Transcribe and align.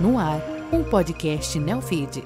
No 0.00 0.18
ar, 0.18 0.40
um 0.72 0.82
podcast 0.82 1.58
Neofeed. 1.58 2.24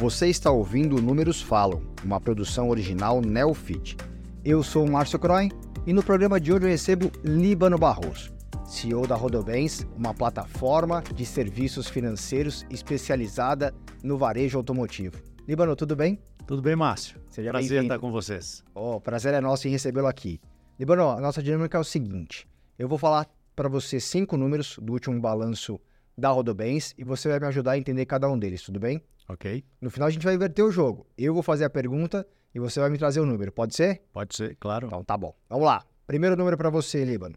Você 0.00 0.26
está 0.26 0.50
ouvindo 0.50 1.00
Números 1.00 1.40
Falam, 1.40 1.80
uma 2.04 2.20
produção 2.20 2.70
original 2.70 3.20
Neofit. 3.20 3.96
Eu 4.44 4.64
sou 4.64 4.84
Márcio 4.90 5.20
Croin 5.20 5.48
e 5.86 5.92
no 5.92 6.02
programa 6.02 6.40
de 6.40 6.52
hoje 6.52 6.64
eu 6.64 6.70
recebo 6.70 7.12
Líbano 7.22 7.78
Barroso, 7.78 8.34
CEO 8.64 9.06
da 9.06 9.14
Rodobens, 9.14 9.86
uma 9.96 10.12
plataforma 10.12 11.04
de 11.14 11.24
serviços 11.24 11.86
financeiros 11.86 12.66
especializada 12.68 13.72
no 14.02 14.18
varejo 14.18 14.58
automotivo. 14.58 15.22
Líbano, 15.46 15.76
tudo 15.76 15.94
bem? 15.94 16.18
Tudo 16.46 16.62
bem, 16.62 16.76
Márcio? 16.76 17.20
Seja 17.28 17.50
Prazer 17.50 17.82
estar 17.82 17.98
com 17.98 18.12
vocês. 18.12 18.62
Oh, 18.72 19.00
prazer 19.00 19.34
é 19.34 19.40
nosso 19.40 19.66
em 19.66 19.70
recebê-lo 19.72 20.06
aqui. 20.06 20.40
Líbano, 20.78 21.10
a 21.10 21.20
nossa 21.20 21.42
dinâmica 21.42 21.76
é 21.76 21.80
o 21.80 21.84
seguinte: 21.84 22.46
eu 22.78 22.86
vou 22.86 22.98
falar 22.98 23.26
para 23.56 23.68
você 23.68 23.98
cinco 23.98 24.36
números 24.36 24.78
do 24.80 24.92
último 24.92 25.20
balanço 25.20 25.80
da 26.16 26.28
Rodobens 26.28 26.94
e 26.96 27.02
você 27.02 27.28
vai 27.28 27.40
me 27.40 27.46
ajudar 27.46 27.72
a 27.72 27.78
entender 27.78 28.06
cada 28.06 28.30
um 28.30 28.38
deles, 28.38 28.62
tudo 28.62 28.78
bem? 28.78 29.02
Ok. 29.28 29.64
No 29.80 29.90
final 29.90 30.06
a 30.06 30.10
gente 30.10 30.22
vai 30.22 30.34
inverter 30.36 30.64
o 30.64 30.70
jogo. 30.70 31.04
Eu 31.18 31.34
vou 31.34 31.42
fazer 31.42 31.64
a 31.64 31.70
pergunta 31.70 32.24
e 32.54 32.60
você 32.60 32.78
vai 32.78 32.90
me 32.90 32.96
trazer 32.96 33.18
o 33.18 33.26
número. 33.26 33.50
Pode 33.50 33.74
ser? 33.74 34.02
Pode 34.12 34.36
ser, 34.36 34.54
claro. 34.60 34.86
Então 34.86 35.02
tá 35.02 35.16
bom. 35.16 35.34
Vamos 35.48 35.66
lá. 35.66 35.84
Primeiro 36.06 36.36
número 36.36 36.56
para 36.56 36.70
você, 36.70 37.04
Líbano. 37.04 37.34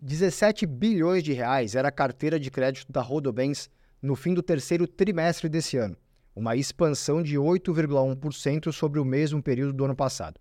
17 0.00 0.66
bilhões 0.66 1.24
de 1.24 1.32
reais 1.32 1.74
era 1.74 1.88
a 1.88 1.92
carteira 1.92 2.38
de 2.38 2.48
crédito 2.48 2.92
da 2.92 3.02
Rodobens 3.02 3.68
no 4.00 4.14
fim 4.14 4.34
do 4.34 4.42
terceiro 4.42 4.86
trimestre 4.86 5.48
desse 5.48 5.76
ano, 5.78 5.96
uma 6.36 6.54
expansão 6.54 7.22
de 7.22 7.36
8,1% 7.36 8.70
sobre 8.70 9.00
o 9.00 9.04
mesmo 9.04 9.42
período 9.42 9.72
do 9.72 9.86
ano 9.86 9.96
passado. 9.96 10.38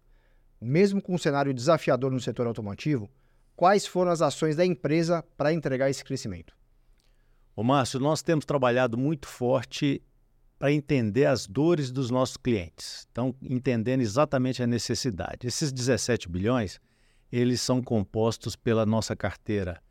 Mesmo 0.59 1.01
com 1.01 1.15
um 1.15 1.17
cenário 1.17 1.53
desafiador 1.53 2.11
no 2.11 2.19
setor 2.19 2.47
automotivo, 2.47 3.09
quais 3.55 3.87
foram 3.87 4.11
as 4.11 4.21
ações 4.21 4.57
da 4.57 4.65
empresa 4.65 5.23
para 5.37 5.53
entregar 5.53 5.89
esse 5.89 6.03
crescimento? 6.03 6.53
Ô 7.55 7.63
Márcio, 7.63 7.97
nós 8.01 8.21
temos 8.21 8.43
trabalhado 8.43 8.97
muito 8.97 9.25
forte 9.25 10.03
para 10.59 10.71
entender 10.71 11.25
as 11.25 11.47
dores 11.47 11.89
dos 11.91 12.09
nossos 12.09 12.35
clientes. 12.35 13.07
Então, 13.11 13.33
entendendo 13.41 14.01
exatamente 14.01 14.61
a 14.61 14.67
necessidade. 14.67 15.47
Esses 15.47 15.71
17 15.71 16.27
bilhões, 16.27 16.79
eles 17.31 17.61
são 17.61 17.81
compostos 17.81 18.55
pela 18.57 18.85
nossa 18.85 19.15
carteira 19.15 19.81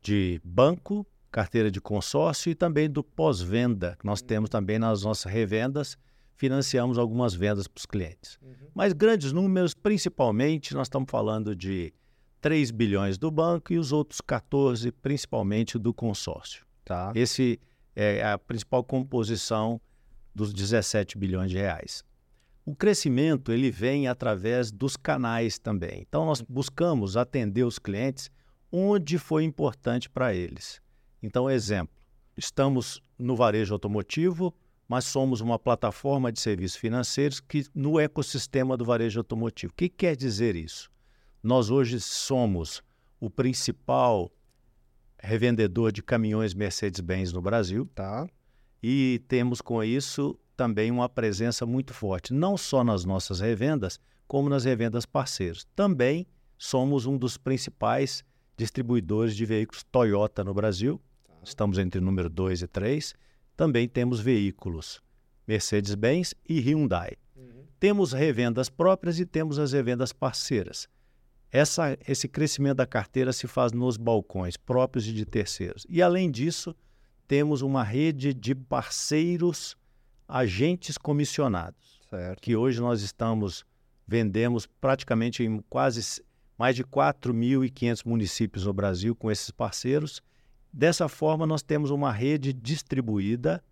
de 0.00 0.40
banco, 0.44 1.04
carteira 1.30 1.70
de 1.70 1.80
consórcio 1.80 2.50
e 2.50 2.54
também 2.54 2.90
do 2.90 3.02
pós-venda, 3.02 3.96
que 3.98 4.06
nós 4.06 4.20
temos 4.20 4.50
também 4.50 4.78
nas 4.78 5.02
nossas 5.02 5.30
revendas, 5.30 5.96
financiamos 6.34 6.98
algumas 6.98 7.34
vendas 7.34 7.68
para 7.68 7.78
os 7.78 7.86
clientes. 7.86 8.38
Uhum. 8.42 8.54
Mas 8.74 8.92
grandes 8.92 9.32
números, 9.32 9.74
principalmente, 9.74 10.74
nós 10.74 10.86
estamos 10.86 11.10
falando 11.10 11.54
de 11.54 11.92
3 12.40 12.70
bilhões 12.70 13.18
do 13.18 13.30
banco 13.30 13.72
e 13.72 13.78
os 13.78 13.92
outros 13.92 14.20
14, 14.20 14.90
principalmente 14.90 15.78
do 15.78 15.92
consórcio. 15.92 16.64
Tá. 16.84 17.12
Esse 17.14 17.60
é 17.94 18.24
a 18.24 18.38
principal 18.38 18.82
composição 18.82 19.80
dos 20.34 20.52
17 20.52 21.18
bilhões 21.18 21.50
de 21.50 21.58
reais. 21.58 22.02
O 22.64 22.74
crescimento 22.74 23.52
ele 23.52 23.70
vem 23.70 24.08
através 24.08 24.70
dos 24.70 24.96
canais 24.96 25.58
também. 25.58 26.04
Então 26.08 26.24
nós 26.24 26.40
buscamos 26.40 27.16
atender 27.16 27.64
os 27.64 27.78
clientes 27.78 28.30
onde 28.72 29.18
foi 29.18 29.44
importante 29.44 30.08
para 30.08 30.34
eles. 30.34 30.80
Então, 31.22 31.50
exemplo, 31.50 31.94
estamos 32.36 33.02
no 33.18 33.36
varejo 33.36 33.74
automotivo, 33.74 34.54
mas 34.88 35.04
somos 35.04 35.40
uma 35.40 35.58
plataforma 35.58 36.32
de 36.32 36.40
serviços 36.40 36.76
financeiros 36.76 37.38
que 37.40 37.64
no 37.74 38.00
ecossistema 38.00 38.76
do 38.76 38.84
varejo 38.84 39.20
automotivo. 39.20 39.72
O 39.72 39.76
que 39.76 39.88
quer 39.88 40.16
dizer 40.16 40.56
isso? 40.56 40.90
Nós 41.42 41.70
hoje 41.70 42.00
somos 42.00 42.82
o 43.20 43.30
principal 43.30 44.30
revendedor 45.18 45.92
de 45.92 46.02
caminhões 46.02 46.54
Mercedes-Benz 46.54 47.32
no 47.32 47.40
Brasil. 47.40 47.88
Tá. 47.94 48.26
E 48.82 49.22
temos 49.28 49.60
com 49.60 49.84
isso 49.84 50.38
também 50.56 50.90
uma 50.90 51.08
presença 51.08 51.64
muito 51.64 51.94
forte, 51.94 52.32
não 52.32 52.56
só 52.56 52.82
nas 52.82 53.04
nossas 53.04 53.40
revendas, 53.40 54.00
como 54.26 54.48
nas 54.48 54.64
revendas 54.64 55.06
parceiros. 55.06 55.66
Também 55.76 56.26
somos 56.58 57.06
um 57.06 57.16
dos 57.16 57.36
principais 57.36 58.24
distribuidores 58.56 59.34
de 59.34 59.44
veículos 59.44 59.84
Toyota 59.84 60.44
no 60.44 60.52
Brasil. 60.52 61.00
Estamos 61.42 61.78
entre 61.78 62.00
o 62.00 62.02
número 62.02 62.28
2 62.28 62.62
e 62.62 62.66
3. 62.66 63.14
Também 63.56 63.88
temos 63.88 64.20
veículos 64.20 65.02
Mercedes-Benz 65.46 66.34
e 66.48 66.60
Hyundai. 66.60 67.16
Uhum. 67.36 67.64
Temos 67.78 68.12
revendas 68.12 68.68
próprias 68.68 69.18
e 69.18 69.26
temos 69.26 69.58
as 69.58 69.72
revendas 69.72 70.12
parceiras. 70.12 70.88
Essa, 71.52 71.98
esse 72.06 72.28
crescimento 72.28 72.76
da 72.76 72.86
carteira 72.86 73.32
se 73.32 73.46
faz 73.46 73.72
nos 73.72 73.96
balcões 73.96 74.56
próprios 74.56 75.06
e 75.08 75.12
de 75.12 75.24
terceiros. 75.24 75.84
E, 75.88 76.00
além 76.00 76.30
disso, 76.30 76.74
temos 77.26 77.60
uma 77.62 77.82
rede 77.82 78.32
de 78.32 78.54
parceiros, 78.54 79.76
agentes 80.28 80.96
comissionados, 80.96 82.00
certo. 82.08 82.40
que 82.40 82.54
hoje 82.54 82.80
nós 82.80 83.02
estamos, 83.02 83.64
vendemos 84.06 84.66
praticamente 84.66 85.42
em 85.42 85.60
quase 85.68 86.22
mais 86.56 86.76
de 86.76 86.84
4.500 86.84 88.06
municípios 88.06 88.66
no 88.66 88.72
Brasil 88.72 89.16
com 89.16 89.30
esses 89.30 89.50
parceiros. 89.50 90.22
Dessa 90.72 91.08
forma, 91.08 91.46
nós 91.46 91.62
temos 91.62 91.90
uma 91.90 92.12
rede 92.12 92.52
distribuída 92.52 93.62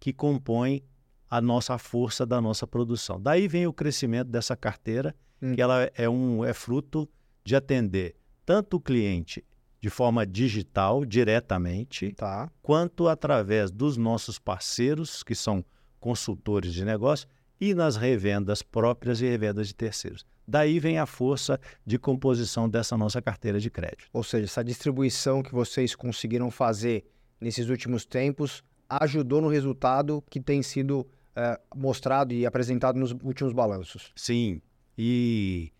que 0.00 0.12
compõe 0.12 0.82
a 1.30 1.40
nossa 1.40 1.78
força 1.78 2.26
da 2.26 2.40
nossa 2.40 2.66
produção. 2.66 3.20
Daí 3.20 3.48
vem 3.48 3.66
o 3.66 3.72
crescimento 3.72 4.28
dessa 4.28 4.56
carteira, 4.56 5.14
hum. 5.40 5.54
que 5.54 5.62
ela 5.62 5.90
é, 5.94 6.08
um, 6.08 6.44
é 6.44 6.52
fruto 6.52 7.08
de 7.44 7.56
atender 7.56 8.16
tanto 8.44 8.76
o 8.76 8.80
cliente 8.80 9.44
de 9.80 9.90
forma 9.90 10.26
digital, 10.26 11.04
diretamente, 11.04 12.12
tá. 12.12 12.50
quanto 12.62 13.08
através 13.08 13.70
dos 13.70 13.96
nossos 13.96 14.38
parceiros, 14.38 15.22
que 15.22 15.34
são 15.34 15.64
consultores 15.98 16.72
de 16.72 16.84
negócio, 16.84 17.26
e 17.60 17.74
nas 17.74 17.96
revendas 17.96 18.62
próprias 18.62 19.20
e 19.20 19.26
revendas 19.26 19.68
de 19.68 19.74
terceiros. 19.74 20.24
Daí 20.46 20.78
vem 20.78 20.98
a 20.98 21.06
força 21.06 21.58
de 21.86 21.98
composição 21.98 22.68
dessa 22.68 22.96
nossa 22.96 23.22
carteira 23.22 23.60
de 23.60 23.70
crédito. 23.70 24.08
Ou 24.12 24.24
seja, 24.24 24.44
essa 24.44 24.64
distribuição 24.64 25.42
que 25.42 25.52
vocês 25.52 25.94
conseguiram 25.94 26.50
fazer 26.50 27.04
nesses 27.40 27.68
últimos 27.68 28.04
tempos 28.04 28.62
ajudou 28.88 29.40
no 29.40 29.48
resultado 29.48 30.22
que 30.28 30.40
tem 30.40 30.62
sido 30.62 31.06
é, 31.34 31.58
mostrado 31.74 32.34
e 32.34 32.44
apresentado 32.44 32.98
nos 32.98 33.12
últimos 33.12 33.52
balanços. 33.52 34.12
Sim. 34.14 34.60
E 34.96 35.72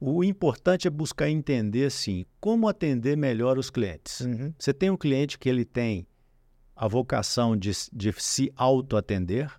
o 0.00 0.22
importante 0.22 0.86
é 0.86 0.90
buscar 0.90 1.28
entender, 1.28 1.86
assim, 1.86 2.26
como 2.40 2.68
atender 2.68 3.16
melhor 3.16 3.58
os 3.58 3.70
clientes. 3.70 4.20
Uhum. 4.20 4.52
Você 4.58 4.72
tem 4.72 4.90
um 4.90 4.96
cliente 4.96 5.38
que 5.38 5.48
ele 5.48 5.64
tem 5.64 6.06
a 6.76 6.86
vocação 6.86 7.56
de, 7.56 7.72
de 7.92 8.12
se 8.18 8.52
auto-atender, 8.54 9.50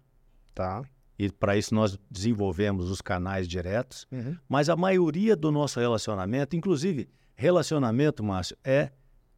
tá? 0.56 0.84
E 1.19 1.30
para 1.30 1.57
isso 1.57 1.75
nós 1.75 2.00
desenvolvemos 2.09 2.90
os 2.90 3.02
canais 3.02 3.46
diretos. 3.46 4.07
Uhum. 4.09 4.38
Mas 4.47 4.69
a 4.69 4.75
maioria 4.78 5.35
do 5.35 5.52
nosso 5.52 5.78
relacionamento, 5.78 6.56
inclusive 6.56 7.09
relacionamento, 7.35 8.24
Márcio, 8.24 8.57
é 8.63 8.90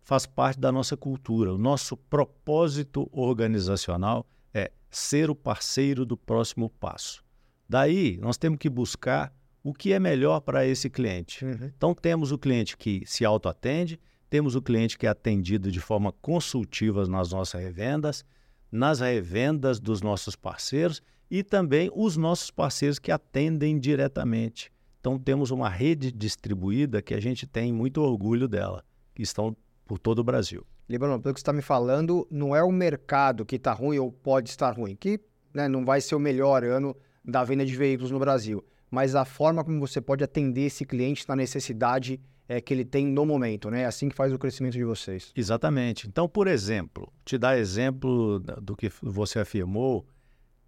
faz 0.04 0.28
parte 0.28 0.60
da 0.60 0.72
nossa 0.72 0.96
cultura. 0.96 1.52
O 1.52 1.58
nosso 1.58 1.98
propósito 1.98 3.10
organizacional 3.12 4.28
é 4.54 4.72
ser 4.92 5.32
o 5.32 5.36
parceiro 5.36 6.06
do 6.06 6.16
próximo 6.16 6.70
passo. 6.70 7.24
Daí 7.68 8.18
nós 8.22 8.38
temos 8.38 8.60
que 8.60 8.70
buscar 8.70 9.34
o 9.64 9.74
que 9.74 9.92
é 9.92 10.00
melhor 10.00 10.40
para 10.42 10.66
esse 10.66 10.88
cliente. 10.88 11.44
Uhum. 11.44 11.72
Então, 11.76 11.96
temos 11.96 12.32
o 12.32 12.38
cliente 12.38 12.78
que 12.78 13.04
se 13.08 13.26
autoatende, 13.26 14.00
temos 14.30 14.56
o 14.56 14.62
cliente 14.62 14.98
que 14.98 15.08
é 15.08 15.10
atendido 15.10 15.72
de 15.72 15.80
forma 15.80 16.12
consultiva 16.12 17.08
nas 17.08 17.32
nossas 17.32 17.62
revendas, 17.62 18.24
nas 18.72 19.00
revendas 19.00 19.80
dos 19.80 20.02
nossos 20.02 20.36
parceiros 20.36 21.02
e 21.32 21.44
também 21.44 21.90
os 21.96 22.18
nossos 22.18 22.52
parceiros 22.52 23.00
que 23.00 23.12
atendem 23.12 23.80
diretamente. 23.80 24.72
Então, 25.00 25.18
temos 25.18 25.50
uma 25.50 25.70
rede 25.70 26.12
distribuída 26.12 27.02
que 27.02 27.14
a 27.14 27.20
gente 27.20 27.48
tem 27.48 27.74
muito 27.74 28.02
orgulho 28.02 28.48
dela, 28.48 28.84
que 29.16 29.24
estão 29.24 29.56
por 29.88 29.98
todo 29.98 30.20
o 30.20 30.24
Brasil. 30.24 30.64
Líbano, 30.88 31.20
pelo 31.20 31.34
que 31.34 31.40
você 31.40 31.44
está 31.44 31.54
me 31.54 31.62
falando, 31.62 32.28
não 32.30 32.56
é 32.56 32.62
o 32.62 32.72
mercado 32.72 33.46
que 33.46 33.56
está 33.56 33.72
ruim 33.72 33.98
ou 33.98 34.12
pode 34.12 34.50
estar 34.50 34.72
ruim, 34.72 34.96
que 34.96 35.20
né, 35.54 35.68
não 35.68 35.86
vai 35.86 36.02
ser 36.02 36.16
o 36.16 36.20
melhor 36.20 36.64
ano 36.64 36.96
da 37.24 37.44
venda 37.44 37.66
de 37.66 37.76
veículos 37.76 38.12
no 38.12 38.20
Brasil 38.20 38.64
mas 38.92 39.16
a 39.16 39.24
forma 39.24 39.64
como 39.64 39.80
você 39.80 40.02
pode 40.02 40.22
atender 40.22 40.66
esse 40.66 40.86
cliente 40.86 41.28
na 41.28 41.36
necessidade 41.36 42.20
é, 42.48 42.60
que 42.60 42.74
ele 42.74 42.84
tem 42.84 43.08
no 43.08 43.26
momento, 43.26 43.72
né? 43.72 43.84
É 43.84 43.86
assim 43.86 44.10
que 44.10 44.16
faz 44.16 44.34
o 44.34 44.38
crescimento 44.38 44.74
de 44.74 44.84
vocês. 44.84 45.32
Exatamente. 45.34 46.06
Então, 46.06 46.28
por 46.28 46.48
exemplo, 46.48 47.12
te 47.24 47.38
dar 47.38 47.58
exemplo 47.58 48.40
do 48.62 48.76
que 48.76 48.92
você 49.02 49.40
afirmou, 49.40 50.06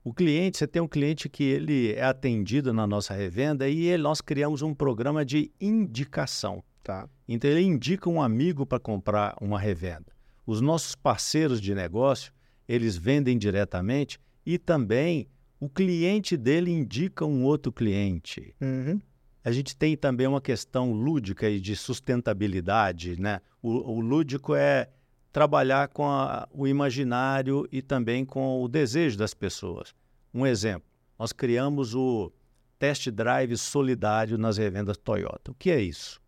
o 0.04 0.14
cliente, 0.14 0.58
você 0.58 0.68
tem 0.68 0.82
um 0.82 0.88
cliente 0.88 1.30
que 1.30 1.44
ele 1.44 1.94
é 1.94 2.04
atendido 2.04 2.74
na 2.74 2.86
nossa 2.86 3.14
revenda 3.14 3.70
e 3.70 3.86
ele, 3.86 4.04
nós 4.04 4.20
criamos 4.20 4.62
um 4.62 4.74
programa 4.74 5.24
de 5.24 5.52
indicação. 5.62 6.62
Tá. 6.84 7.08
Então, 7.28 7.50
ele 7.50 7.62
indica 7.62 8.10
um 8.10 8.22
amigo 8.22 8.66
para 8.66 8.80
comprar 8.80 9.36
uma 9.40 9.58
revenda. 9.58 10.12
Os 10.46 10.60
nossos 10.60 10.94
parceiros 10.94 11.62
de 11.62 11.74
negócio, 11.74 12.34
eles 12.68 12.98
vendem 12.98 13.38
diretamente 13.38 14.20
e 14.46 14.58
também 14.58 15.30
o 15.58 15.70
cliente 15.70 16.36
dele 16.36 16.70
indica 16.70 17.26
um 17.26 17.46
outro 17.46 17.72
cliente. 17.72 18.54
Uhum. 18.60 19.00
A 19.46 19.52
gente 19.52 19.76
tem 19.76 19.96
também 19.96 20.28
uma 20.28 20.42
questão 20.42 20.92
lúdica 20.92 21.50
e 21.50 21.62
de 21.62 21.76
sustentabilidade, 21.76 23.20
né? 23.20 23.40
O, 23.62 23.94
o 23.94 24.02
lúdico 24.02 24.54
é 24.56 24.90
trabalhar 25.34 25.88
com 25.88 26.06
a, 26.06 26.48
o 26.52 26.68
imaginário 26.68 27.68
e 27.72 27.82
também 27.82 28.24
com 28.24 28.62
o 28.62 28.68
desejo 28.68 29.18
das 29.18 29.34
pessoas. 29.34 29.94
Um 30.32 30.46
exemplo, 30.46 30.88
nós 31.18 31.34
criamos 31.34 31.96
o 31.96 32.32
test 32.78 33.10
drive 33.10 33.58
solidário 33.58 34.38
nas 34.38 34.58
revendas 34.58 34.96
Toyota. 34.96 35.52
O 35.52 35.56
que 35.56 35.72
é 35.72 35.82
isso? 35.82 36.22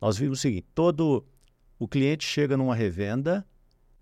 Nós 0.00 0.18
vimos 0.18 0.40
o 0.40 0.42
seguinte: 0.42 0.66
todo 0.74 1.24
o 1.78 1.86
cliente 1.86 2.26
chega 2.26 2.56
numa 2.56 2.74
revenda 2.74 3.46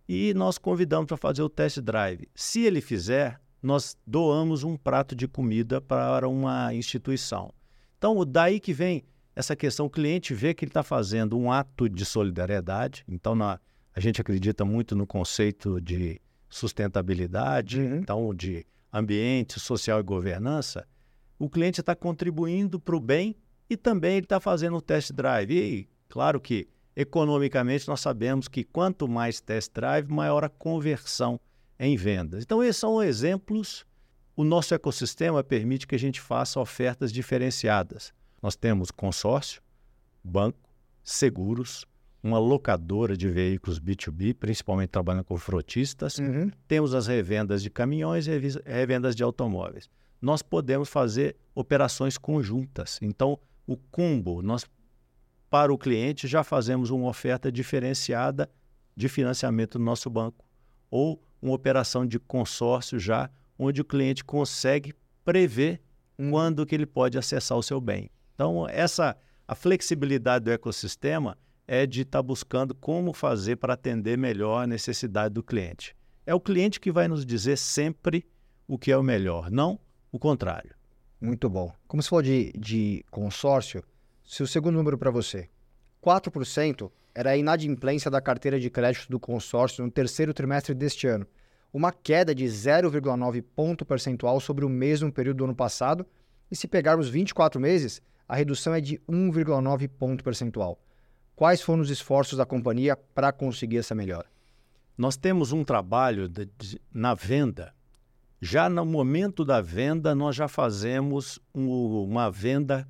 e 0.08 0.32
nós 0.32 0.56
convidamos 0.56 1.06
para 1.06 1.16
fazer 1.18 1.42
o 1.42 1.48
test 1.48 1.80
drive. 1.80 2.26
Se 2.34 2.62
ele 2.64 2.80
fizer, 2.80 3.38
nós 3.62 3.96
doamos 4.06 4.64
um 4.64 4.76
prato 4.76 5.14
de 5.14 5.28
comida 5.28 5.80
para 5.80 6.26
uma 6.26 6.74
instituição. 6.74 7.52
Então, 7.98 8.24
daí 8.26 8.58
que 8.58 8.72
vem 8.72 9.04
essa 9.36 9.54
questão: 9.54 9.86
o 9.86 9.90
cliente 9.90 10.32
vê 10.32 10.54
que 10.54 10.64
ele 10.64 10.70
está 10.70 10.82
fazendo 10.82 11.38
um 11.38 11.52
ato 11.52 11.86
de 11.88 12.04
solidariedade. 12.06 13.04
Então, 13.06 13.34
na, 13.34 13.60
a 13.94 14.00
gente 14.00 14.20
acredita 14.20 14.64
muito 14.64 14.94
no 14.96 15.06
conceito 15.06 15.80
de 15.80 16.20
sustentabilidade, 16.48 17.80
Uhum. 17.80 17.96
então, 17.96 18.34
de 18.34 18.66
ambiente 18.92 19.58
social 19.58 20.00
e 20.00 20.02
governança. 20.02 20.86
O 21.38 21.48
cliente 21.48 21.80
está 21.80 21.94
contribuindo 21.94 22.78
para 22.78 22.96
o 22.96 23.00
bem 23.00 23.34
e 23.68 23.76
também 23.76 24.16
ele 24.16 24.26
está 24.26 24.38
fazendo 24.38 24.76
um 24.76 24.80
test 24.80 25.12
drive. 25.12 25.52
E, 25.52 25.88
claro 26.08 26.40
que, 26.40 26.68
economicamente, 26.94 27.88
nós 27.88 28.00
sabemos 28.00 28.48
que 28.48 28.64
quanto 28.64 29.08
mais 29.08 29.40
test 29.40 29.72
drive, 29.72 30.08
maior 30.12 30.44
a 30.44 30.48
conversão 30.48 31.40
em 31.78 31.96
vendas. 31.96 32.44
Então, 32.44 32.62
esses 32.62 32.76
são 32.76 33.02
exemplos. 33.02 33.84
O 34.36 34.44
nosso 34.44 34.74
ecossistema 34.74 35.42
permite 35.42 35.86
que 35.86 35.94
a 35.94 35.98
gente 35.98 36.20
faça 36.20 36.60
ofertas 36.60 37.12
diferenciadas. 37.12 38.12
Nós 38.42 38.56
temos 38.56 38.90
consórcio, 38.90 39.60
banco, 40.22 40.58
seguros, 41.02 41.84
uma 42.22 42.38
locadora 42.38 43.16
de 43.16 43.28
veículos 43.28 43.80
B2B, 43.80 44.34
principalmente 44.34 44.90
trabalhando 44.90 45.24
com 45.24 45.36
frotistas. 45.36 46.18
Uhum. 46.18 46.50
Temos 46.68 46.94
as 46.94 47.06
revendas 47.06 47.62
de 47.62 47.70
caminhões 47.70 48.26
e 48.26 48.38
revendas 48.64 49.16
de 49.16 49.22
automóveis. 49.22 49.88
Nós 50.20 50.40
podemos 50.40 50.88
fazer 50.88 51.36
operações 51.54 52.16
conjuntas. 52.16 52.98
Então, 53.02 53.38
o 53.66 53.76
combo, 53.76 54.40
nós 54.40 54.64
para 55.50 55.72
o 55.72 55.76
cliente 55.76 56.26
já 56.26 56.42
fazemos 56.42 56.90
uma 56.90 57.08
oferta 57.08 57.50
diferenciada 57.50 58.48
de 58.96 59.08
financiamento 59.08 59.78
no 59.78 59.84
nosso 59.84 60.08
banco 60.08 60.46
ou 60.90 61.22
uma 61.42 61.54
operação 61.54 62.06
de 62.06 62.18
consórcio 62.18 62.98
já 62.98 63.28
onde 63.58 63.80
o 63.80 63.84
cliente 63.84 64.24
consegue 64.24 64.94
prever 65.24 65.82
Hum. 66.18 66.30
quando 66.30 66.64
que 66.66 66.74
ele 66.74 66.86
pode 66.86 67.18
acessar 67.18 67.56
o 67.58 67.62
seu 67.62 67.80
bem. 67.80 68.10
Então, 68.34 68.68
essa 68.68 69.16
a 69.46 69.54
flexibilidade 69.54 70.44
do 70.44 70.50
ecossistema 70.50 71.36
é 71.66 71.86
de 71.86 72.02
estar 72.02 72.22
buscando 72.22 72.74
como 72.74 73.12
fazer 73.12 73.56
para 73.56 73.74
atender 73.74 74.18
melhor 74.18 74.62
a 74.62 74.66
necessidade 74.66 75.34
do 75.34 75.42
cliente. 75.42 75.96
É 76.26 76.34
o 76.34 76.40
cliente 76.40 76.80
que 76.80 76.92
vai 76.92 77.08
nos 77.08 77.24
dizer 77.24 77.56
sempre 77.56 78.26
o 78.66 78.78
que 78.78 78.92
é 78.92 78.96
o 78.96 79.02
melhor, 79.02 79.50
não 79.50 79.78
o 80.10 80.18
contrário. 80.18 80.74
Muito 81.20 81.48
bom. 81.48 81.72
Como 81.86 82.02
se 82.02 82.08
falou 82.08 82.22
de, 82.22 82.52
de 82.52 83.04
consórcio, 83.10 83.82
se 84.24 84.42
o 84.42 84.46
segundo 84.46 84.76
número 84.76 84.98
para 84.98 85.10
você, 85.10 85.48
4% 86.02 86.90
era 87.14 87.30
a 87.30 87.36
inadimplência 87.36 88.10
da 88.10 88.20
carteira 88.20 88.58
de 88.58 88.70
crédito 88.70 89.08
do 89.08 89.20
consórcio 89.20 89.84
no 89.84 89.90
terceiro 89.90 90.32
trimestre 90.32 90.74
deste 90.74 91.06
ano, 91.06 91.26
uma 91.72 91.92
queda 91.92 92.34
de 92.34 92.44
0,9 92.44 93.42
ponto 93.54 93.84
percentual 93.84 94.40
sobre 94.40 94.64
o 94.64 94.68
mesmo 94.68 95.12
período 95.12 95.38
do 95.38 95.44
ano 95.44 95.54
passado, 95.54 96.06
e 96.50 96.56
se 96.56 96.68
pegarmos 96.68 97.08
24 97.08 97.60
meses, 97.60 98.02
a 98.28 98.36
redução 98.36 98.74
é 98.74 98.80
de 98.80 98.98
1,9 99.08 99.88
ponto 99.88 100.22
percentual. 100.22 100.78
Quais 101.34 101.60
foram 101.62 101.82
os 101.82 101.90
esforços 101.90 102.36
da 102.38 102.46
companhia 102.46 102.96
para 102.96 103.32
conseguir 103.32 103.78
essa 103.78 103.94
melhora? 103.94 104.26
Nós 104.96 105.16
temos 105.16 105.52
um 105.52 105.64
trabalho 105.64 106.28
de- 106.28 106.48
de- 106.58 106.80
na 106.92 107.14
venda. 107.14 107.74
Já 108.40 108.68
no 108.68 108.84
momento 108.84 109.44
da 109.44 109.60
venda, 109.60 110.14
nós 110.14 110.36
já 110.36 110.48
fazemos 110.48 111.38
um- 111.54 112.02
uma 112.04 112.30
venda 112.30 112.86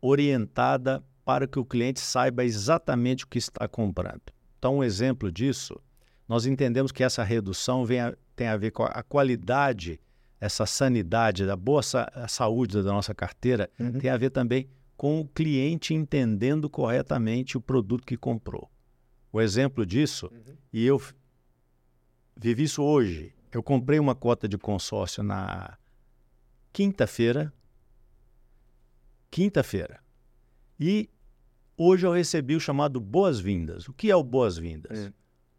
orientada 0.00 1.02
para 1.24 1.46
que 1.46 1.58
o 1.58 1.64
cliente 1.64 2.00
saiba 2.00 2.44
exatamente 2.44 3.24
o 3.24 3.28
que 3.28 3.38
está 3.38 3.68
comprando. 3.68 4.22
Então, 4.58 4.78
um 4.78 4.84
exemplo 4.84 5.30
disso, 5.30 5.78
nós 6.26 6.46
entendemos 6.46 6.90
que 6.92 7.04
essa 7.04 7.22
redução 7.22 7.84
a- 7.84 8.16
tem 8.34 8.48
a 8.48 8.56
ver 8.56 8.70
com 8.70 8.84
a, 8.84 8.86
a 8.88 9.02
qualidade, 9.02 10.00
essa 10.40 10.64
sanidade, 10.64 11.44
da 11.44 11.56
boa 11.56 11.82
sa- 11.82 12.10
saúde 12.28 12.82
da 12.82 12.92
nossa 12.92 13.14
carteira, 13.14 13.68
Uhum. 13.78 13.92
tem 13.92 14.10
a 14.10 14.16
ver 14.16 14.30
também 14.30 14.68
com 14.98 15.20
o 15.20 15.28
cliente 15.28 15.94
entendendo 15.94 16.68
corretamente 16.68 17.56
o 17.56 17.60
produto 17.60 18.04
que 18.04 18.16
comprou. 18.16 18.68
O 19.32 19.40
exemplo 19.40 19.86
disso, 19.86 20.28
e 20.72 20.84
eu 20.84 21.00
vivi 22.36 22.64
isso 22.64 22.82
hoje. 22.82 23.32
Eu 23.52 23.62
comprei 23.62 24.00
uma 24.00 24.16
cota 24.16 24.48
de 24.48 24.58
consórcio 24.58 25.22
na 25.22 25.78
quinta-feira. 26.72 27.52
Quinta-feira. 29.30 30.00
E 30.80 31.08
hoje 31.76 32.04
eu 32.04 32.12
recebi 32.12 32.56
o 32.56 32.60
chamado 32.60 33.00
boas-vindas. 33.00 33.86
O 33.86 33.92
que 33.92 34.10
é 34.10 34.16
o 34.16 34.24
boas-vindas? 34.24 34.98
É. 34.98 35.12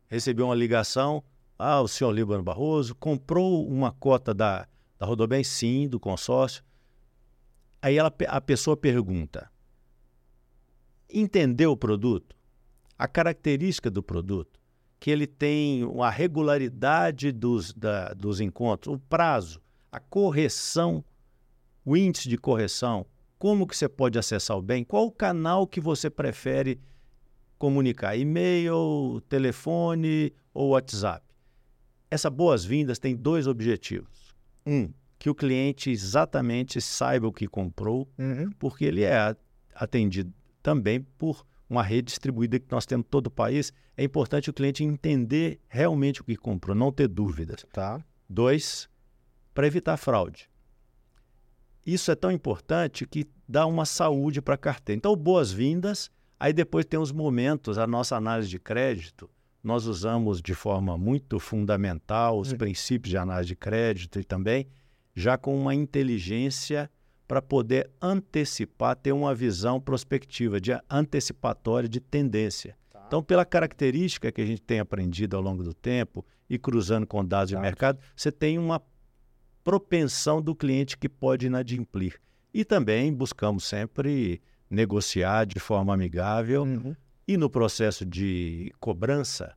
Recebi 0.09 0.41
uma 0.41 0.53
ligação. 0.53 1.24
Ah, 1.57 1.80
o 1.80 1.88
senhor 1.88 2.12
Líbano 2.12 2.44
Barroso 2.44 2.94
comprou 2.94 3.65
uma 3.65 3.94
cota 3.94 4.33
da, 4.33 4.68
da 4.97 5.06
Rodobem? 5.06 5.45
Sim, 5.45 5.88
do 5.88 5.97
consórcio. 5.97 6.62
Aí 7.81 7.98
ela, 7.98 8.14
a 8.28 8.42
pessoa 8.42 8.76
pergunta: 8.76 9.50
entendeu 11.12 11.72
o 11.72 11.78
produto? 11.78 12.36
A 12.98 13.08
característica 13.08 13.90
do 13.90 14.04
produto? 14.04 14.60
Que 15.00 15.10
ele 15.10 15.26
tem 15.26 15.84
a 16.04 16.10
regularidade 16.10 17.31
dos, 17.31 17.74
da- 17.74 18.14
dos 18.14 18.42
encontros, 18.42 18.94
o 18.94 19.00
prazo, 19.00 19.62
a 19.92 20.00
correção, 20.00 21.04
o 21.86 21.96
índice 21.96 22.28
de 22.28 22.38
correção, 22.38 23.06
como 23.38 23.66
que 23.66 23.78
você 23.78 23.88
pode 23.88 24.20
acessar 24.20 24.58
o 24.58 24.62
bem, 24.62 24.84
qual 24.84 25.06
o 25.06 25.12
canal 25.12 25.66
que 25.66 25.80
você 25.80 26.10
prefere 26.10 26.82
comunicar, 27.58 28.18
e-mail, 28.18 29.22
telefone 29.30 30.34
ou 30.54 30.70
WhatsApp. 30.72 31.25
Essa 32.12 32.30
boas-vindas 32.30 33.00
tem 33.00 33.16
dois 33.16 33.48
objetivos. 33.48 34.36
Um, 34.66 34.92
que 35.19 35.30
o 35.30 35.36
cliente 35.36 35.92
exatamente 35.92 36.80
saiba 36.81 37.27
o 37.27 37.33
que 37.33 37.45
comprou, 37.48 38.10
Uhum. 38.17 38.50
porque 38.58 38.86
ele 38.86 39.03
é 39.03 39.36
atendido 39.75 40.34
também 40.63 41.01
por 41.01 41.46
uma 41.70 41.84
rede 41.84 42.08
distribuída 42.08 42.58
que 42.58 42.72
nós 42.72 42.86
temos 42.86 43.05
em 43.05 43.10
todo 43.10 43.27
o 43.27 43.32
país. 43.32 43.72
É 43.98 44.03
importante 44.03 44.50
o 44.50 44.53
cliente 44.53 44.84
entender 44.84 45.60
realmente 45.67 46.22
o 46.22 46.24
que 46.24 46.36
comprou, 46.38 46.75
não 46.75 46.91
ter 46.91 47.08
dúvidas. 47.08 47.65
Tá. 47.72 48.03
Dois, 48.29 48.89
para 49.53 49.67
evitar 49.67 49.98
fraude. 49.98 50.50
Isso 51.86 52.12
é 52.12 52.15
tão 52.15 52.32
importante 52.32 53.05
que 53.05 53.25
dá 53.48 53.65
uma 53.65 53.86
saúde 53.86 54.41
para 54.41 54.55
a 54.55 54.58
carteira. 54.58 54.98
Então, 54.98 55.15
boas-vindas. 55.15 56.10
Aí 56.39 56.53
depois 56.53 56.86
tem 56.86 57.00
os 57.00 57.12
momentos, 57.12 57.77
a 57.77 57.86
nossa 57.86 58.15
análise 58.15 58.48
de 58.50 58.60
crédito, 58.60 59.29
nós 59.62 59.86
usamos 59.86 60.41
de 60.41 60.53
forma 60.53 60.98
muito 60.98 61.38
fundamental 61.39 62.39
os 62.39 62.53
Hum. 62.53 62.58
princípios 62.58 63.10
de 63.10 63.17
análise 63.17 63.48
de 63.50 63.55
crédito 63.58 64.17
e 64.20 64.24
também 64.24 64.65
já 65.20 65.38
com 65.38 65.56
uma 65.56 65.76
inteligência 65.76 66.90
para 67.28 67.42
poder 67.42 67.92
antecipar, 68.02 68.96
ter 68.96 69.12
uma 69.12 69.36
visão 69.36 69.80
prospectiva, 69.80 70.60
de 70.60 70.72
antecipatória 70.90 71.88
de 71.88 72.00
tendência. 72.00 72.76
Tá. 72.90 73.04
Então, 73.06 73.22
pela 73.22 73.46
característica 73.46 74.32
que 74.32 74.42
a 74.42 74.46
gente 74.46 74.62
tem 74.62 74.80
aprendido 74.80 75.36
ao 75.36 75.42
longo 75.44 75.62
do 75.62 75.74
tempo 75.74 76.26
e 76.50 76.58
cruzando 76.58 77.06
com 77.06 77.24
dados 77.24 77.50
de 77.50 77.58
mercado, 77.58 78.00
você 78.16 78.32
tem 78.32 78.58
uma 78.58 78.82
propensão 79.64 80.42
do 80.42 80.56
cliente 80.56 80.98
que 80.98 81.10
pode 81.10 81.48
inadimplir. 81.48 82.20
E 82.54 82.64
também 82.64 83.14
buscamos 83.14 83.66
sempre 83.66 84.42
negociar 84.70 85.46
de 85.46 85.60
forma 85.60 85.94
amigável 85.94 86.64
Uhum. 86.64 86.96
e 87.28 87.36
no 87.38 87.50
processo 87.50 88.06
de 88.06 88.72
cobrança, 88.80 89.54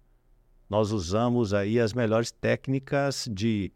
nós 0.69 0.91
usamos 0.91 1.55
aí 1.55 1.79
as 1.79 1.93
melhores 1.95 2.33
técnicas 2.33 3.29
de 3.31 3.73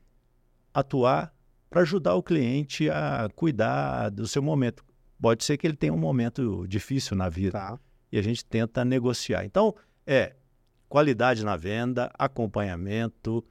atuar 0.74 1.35
para 1.70 1.82
ajudar 1.82 2.14
o 2.14 2.22
cliente 2.22 2.88
a 2.90 3.28
cuidar 3.34 4.10
do 4.10 4.26
seu 4.26 4.42
momento. 4.42 4.84
Pode 5.20 5.44
ser 5.44 5.56
que 5.56 5.66
ele 5.66 5.76
tenha 5.76 5.92
um 5.92 5.98
momento 5.98 6.66
difícil 6.68 7.16
na 7.16 7.28
vida 7.28 7.52
Tá. 7.52 7.78
e 8.12 8.18
a 8.18 8.22
gente 8.22 8.44
tenta 8.44 8.84
negociar. 8.84 9.44
Então, 9.44 9.74
é 10.06 10.34
qualidade 10.88 11.44
na 11.44 11.56
venda, 11.56 12.10
acompanhamento, 12.18 13.44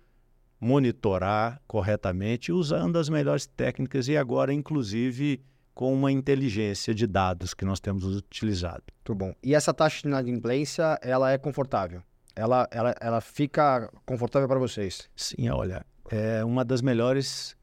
monitorar 0.60 1.62
corretamente, 1.68 2.52
usando 2.52 2.98
as 2.98 3.10
melhores 3.10 3.46
técnicas 3.46 4.08
e 4.08 4.16
agora, 4.18 4.54
inclusive, 4.54 5.42
com 5.74 5.94
uma 5.94 6.12
inteligência 6.12 6.94
de 6.96 7.06
dados 7.06 7.54
que 7.54 7.66
nós 7.66 7.80
temos 7.80 8.06
utilizado. 8.06 8.84
Muito 8.98 9.16
bom. 9.16 9.36
E 9.44 9.54
essa 9.54 9.74
taxa 9.74 10.02
de 10.02 10.08
inadimplência, 10.08 10.98
ela 11.02 11.32
é 11.32 11.38
confortável? 11.38 12.02
Ela, 12.36 12.68
ela, 12.72 12.96
ela 13.00 13.22
fica 13.22 13.92
confortável 14.06 14.48
para 14.48 14.60
vocês? 14.60 15.10
Sim, 15.16 15.50
olha, 15.50 15.86
é 16.10 16.44
uma 16.44 16.64
das 16.64 16.82
melhores 16.82 17.56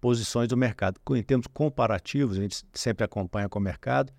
posições 0.00 0.48
do 0.48 0.56
mercado. 0.56 1.00
Em 1.10 1.22
termos 1.22 1.46
comparativos, 1.46 2.38
a 2.38 2.40
gente 2.40 2.62
sempre 2.72 3.04
acompanha 3.04 3.48
com 3.48 3.58
o 3.58 3.62
mercado. 3.62 4.12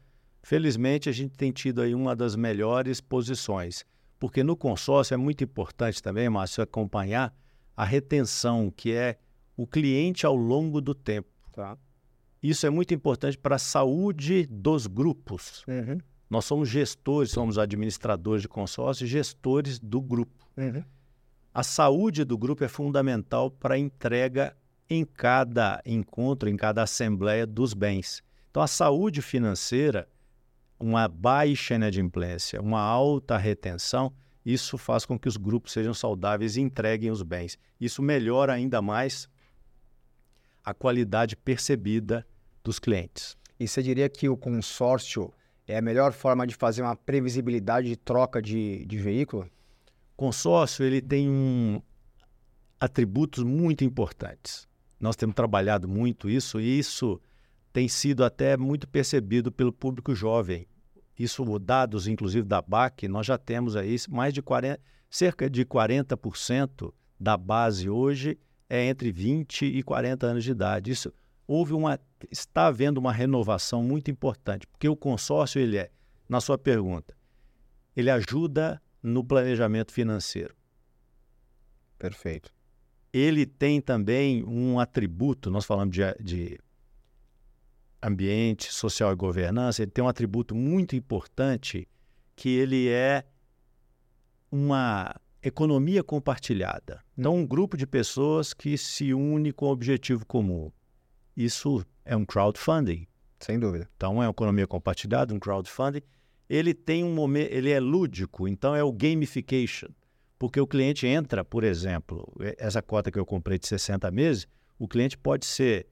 Felizmente, 0.43 1.09
a 1.09 1.11
gente 1.11 1.35
tem 1.35 1.51
tido 1.51 1.81
aí 1.81 1.93
uma 1.93 2.15
das 2.15 2.35
melhores 2.35 3.01
posições, 3.01 3.85
porque 4.19 4.43
no 4.43 4.55
consórcio 4.55 5.13
é 5.13 5.17
muito 5.17 5.43
importante 5.43 6.01
também, 6.01 6.29
Márcio, 6.29 6.63
acompanhar 6.63 7.33
a 7.75 7.85
retenção, 7.85 8.71
que 8.75 8.91
é 8.91 9.17
o 9.55 9.67
cliente 9.67 10.25
ao 10.25 10.35
longo 10.35 10.81
do 10.81 10.93
tempo. 10.93 11.29
Tá. 11.51 11.77
Isso 12.41 12.65
é 12.65 12.69
muito 12.69 12.93
importante 12.93 13.37
para 13.37 13.55
a 13.55 13.59
saúde 13.59 14.47
dos 14.47 14.87
grupos. 14.87 15.63
Uhum. 15.67 15.99
Nós 16.29 16.45
somos 16.45 16.69
gestores, 16.69 17.31
somos 17.31 17.57
administradores 17.57 18.41
de 18.41 18.47
consórcio 18.47 19.05
e 19.05 19.07
gestores 19.07 19.77
do 19.77 20.01
grupo. 20.01 20.47
Uhum. 20.57 20.83
A 21.53 21.61
saúde 21.61 22.23
do 22.23 22.37
grupo 22.37 22.63
é 22.63 22.67
fundamental 22.67 23.51
para 23.51 23.75
a 23.75 23.77
entrega 23.77 24.55
em 24.93 25.05
cada 25.05 25.81
encontro, 25.85 26.49
em 26.49 26.57
cada 26.57 26.83
assembleia 26.83 27.47
dos 27.47 27.73
bens. 27.73 28.21
Então, 28.49 28.61
a 28.61 28.67
saúde 28.67 29.21
financeira, 29.21 30.05
uma 30.77 31.07
baixa 31.07 31.75
inadimplência, 31.75 32.59
uma 32.59 32.81
alta 32.81 33.37
retenção, 33.37 34.11
isso 34.45 34.77
faz 34.77 35.05
com 35.05 35.17
que 35.17 35.29
os 35.29 35.37
grupos 35.37 35.71
sejam 35.71 35.93
saudáveis 35.93 36.57
e 36.57 36.61
entreguem 36.61 37.09
os 37.09 37.23
bens. 37.23 37.57
Isso 37.79 38.01
melhora 38.01 38.51
ainda 38.51 38.81
mais 38.81 39.29
a 40.61 40.73
qualidade 40.73 41.37
percebida 41.37 42.27
dos 42.61 42.77
clientes. 42.77 43.37
E 43.57 43.69
você 43.69 43.81
diria 43.81 44.09
que 44.09 44.27
o 44.27 44.35
consórcio 44.35 45.31
é 45.65 45.77
a 45.77 45.81
melhor 45.81 46.11
forma 46.11 46.45
de 46.45 46.53
fazer 46.53 46.81
uma 46.81 46.97
previsibilidade 46.97 47.87
de 47.87 47.95
troca 47.95 48.41
de, 48.41 48.85
de 48.85 48.97
veículo? 48.97 49.49
Consórcio 50.17 50.83
ele 50.83 51.01
tem 51.01 51.29
um, 51.29 51.81
atributos 52.77 53.41
muito 53.41 53.85
importantes. 53.85 54.69
Nós 55.01 55.15
temos 55.15 55.35
trabalhado 55.35 55.87
muito 55.87 56.29
isso 56.29 56.61
e 56.61 56.77
isso 56.77 57.19
tem 57.73 57.87
sido 57.87 58.23
até 58.23 58.55
muito 58.55 58.87
percebido 58.87 59.51
pelo 59.51 59.73
público 59.73 60.13
jovem. 60.13 60.67
Isso, 61.17 61.43
dados 61.59 62.07
inclusive 62.07 62.47
da 62.47 62.61
BAC, 62.61 63.07
nós 63.07 63.25
já 63.25 63.37
temos 63.37 63.75
aí 63.75 63.95
mais 64.09 64.33
de 64.33 64.41
40, 64.41 64.79
cerca 65.09 65.49
de 65.49 65.65
40% 65.65 66.93
da 67.19 67.35
base 67.35 67.89
hoje 67.89 68.37
é 68.69 68.85
entre 68.85 69.11
20 69.11 69.65
e 69.65 69.83
40 69.83 70.25
anos 70.25 70.43
de 70.43 70.51
idade. 70.51 70.91
Isso 70.91 71.11
houve 71.47 71.73
uma 71.73 71.99
está 72.29 72.67
havendo 72.67 72.99
uma 72.99 73.11
renovação 73.11 73.83
muito 73.83 74.11
importante, 74.11 74.67
porque 74.67 74.87
o 74.87 74.95
consórcio 74.95 75.59
ele 75.59 75.77
é, 75.77 75.89
na 76.29 76.39
sua 76.39 76.57
pergunta, 76.57 77.15
ele 77.95 78.09
ajuda 78.09 78.81
no 79.01 79.23
planejamento 79.23 79.91
financeiro. 79.91 80.55
Perfeito. 81.97 82.53
Ele 83.13 83.45
tem 83.45 83.81
também 83.81 84.43
um 84.43 84.79
atributo, 84.79 85.51
nós 85.51 85.65
falamos 85.65 85.95
de, 85.95 86.01
de 86.21 86.59
ambiente 88.01 88.73
social 88.73 89.11
e 89.11 89.15
governança, 89.15 89.81
ele 89.81 89.91
tem 89.91 90.03
um 90.03 90.07
atributo 90.07 90.55
muito 90.55 90.95
importante 90.95 91.87
que 92.35 92.49
ele 92.49 92.89
é 92.89 93.23
uma 94.51 95.15
economia 95.43 96.03
compartilhada. 96.03 97.03
Então, 97.17 97.35
um 97.35 97.45
grupo 97.45 97.77
de 97.77 97.87
pessoas 97.87 98.53
que 98.53 98.77
se 98.77 99.13
une 99.13 99.51
com 99.51 99.67
um 99.67 99.69
objetivo 99.69 100.25
comum. 100.25 100.71
Isso 101.35 101.85
é 102.05 102.15
um 102.15 102.25
crowdfunding. 102.25 103.07
Sem 103.39 103.59
dúvida. 103.59 103.89
Então, 103.95 104.21
é 104.21 104.27
uma 104.27 104.31
economia 104.31 104.67
compartilhada, 104.67 105.33
um 105.33 105.39
crowdfunding. 105.39 106.01
Ele 106.49 106.73
tem 106.73 107.03
um 107.03 107.13
momento, 107.13 107.51
ele 107.51 107.71
é 107.71 107.79
lúdico, 107.79 108.47
então 108.47 108.75
é 108.75 108.83
o 108.83 108.91
gamification. 108.91 109.89
Porque 110.41 110.59
o 110.59 110.65
cliente 110.65 111.05
entra, 111.05 111.45
por 111.45 111.63
exemplo, 111.63 112.27
essa 112.57 112.81
cota 112.81 113.11
que 113.11 113.19
eu 113.19 113.25
comprei 113.27 113.59
de 113.59 113.67
60 113.67 114.09
meses, 114.09 114.47
o 114.79 114.87
cliente 114.87 115.15
pode 115.15 115.45
ser 115.45 115.85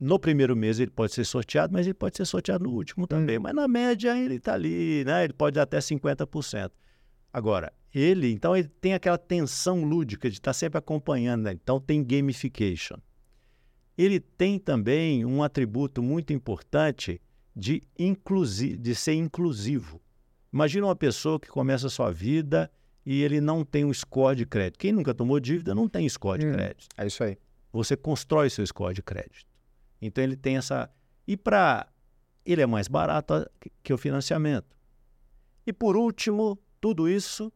no 0.00 0.18
primeiro 0.18 0.56
mês 0.56 0.80
ele 0.80 0.90
pode 0.90 1.12
ser 1.12 1.26
sorteado, 1.26 1.74
mas 1.74 1.86
ele 1.86 1.92
pode 1.92 2.16
ser 2.16 2.24
sorteado 2.24 2.64
no 2.64 2.70
último 2.70 3.06
também. 3.06 3.36
Hum. 3.36 3.42
Mas 3.42 3.54
na 3.54 3.68
média 3.68 4.18
ele 4.18 4.36
está 4.36 4.54
ali, 4.54 5.04
né? 5.04 5.24
Ele 5.24 5.34
pode 5.34 5.56
dar 5.56 5.64
até 5.64 5.78
50%. 5.78 6.70
Agora, 7.30 7.70
ele, 7.94 8.32
então, 8.32 8.56
ele 8.56 8.68
tem 8.80 8.94
aquela 8.94 9.18
tensão 9.18 9.84
lúdica 9.84 10.30
de 10.30 10.36
estar 10.36 10.52
tá 10.52 10.54
sempre 10.54 10.78
acompanhando, 10.78 11.42
né? 11.42 11.52
Então 11.52 11.78
tem 11.78 12.02
gamification. 12.02 12.96
Ele 13.96 14.18
tem 14.18 14.58
também 14.58 15.22
um 15.26 15.42
atributo 15.42 16.02
muito 16.02 16.32
importante 16.32 17.20
de, 17.54 17.82
inclusi 17.98 18.74
de 18.74 18.94
ser 18.94 19.12
inclusivo. 19.12 20.01
Imagina 20.52 20.86
uma 20.86 20.96
pessoa 20.96 21.40
que 21.40 21.48
começa 21.48 21.86
a 21.86 21.90
sua 21.90 22.10
vida 22.12 22.70
e 23.04 23.22
ele 23.22 23.40
não 23.40 23.64
tem 23.64 23.84
um 23.84 23.92
score 23.92 24.36
de 24.36 24.46
crédito. 24.46 24.78
Quem 24.78 24.92
nunca 24.92 25.14
tomou 25.14 25.40
dívida 25.40 25.74
não 25.74 25.88
tem 25.88 26.08
score 26.08 26.40
de 26.40 26.46
hum, 26.46 26.52
crédito. 26.52 26.88
É 26.96 27.06
isso 27.06 27.24
aí. 27.24 27.38
Você 27.72 27.96
constrói 27.96 28.50
seu 28.50 28.66
score 28.66 28.94
de 28.94 29.02
crédito. 29.02 29.46
Então 30.00 30.22
ele 30.22 30.36
tem 30.36 30.56
essa. 30.56 30.90
E 31.26 31.36
para. 31.36 31.88
Ele 32.44 32.60
é 32.60 32.66
mais 32.66 32.88
barato 32.88 33.48
que 33.82 33.92
o 33.92 33.98
financiamento. 33.98 34.76
E 35.66 35.72
por 35.72 35.96
último, 35.96 36.58
tudo 36.80 37.08
isso, 37.08 37.52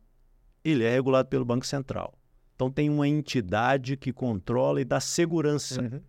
ele 0.64 0.84
é 0.84 0.90
regulado 0.90 1.28
pelo 1.28 1.44
Banco 1.44 1.66
Central. 1.66 2.16
Então 2.54 2.70
tem 2.70 2.88
uma 2.88 3.06
entidade 3.06 3.96
que 3.96 4.12
controla 4.12 4.80
e 4.80 4.84
dá 4.84 5.00
segurança. 5.00 5.82
Uhum. 5.82 6.00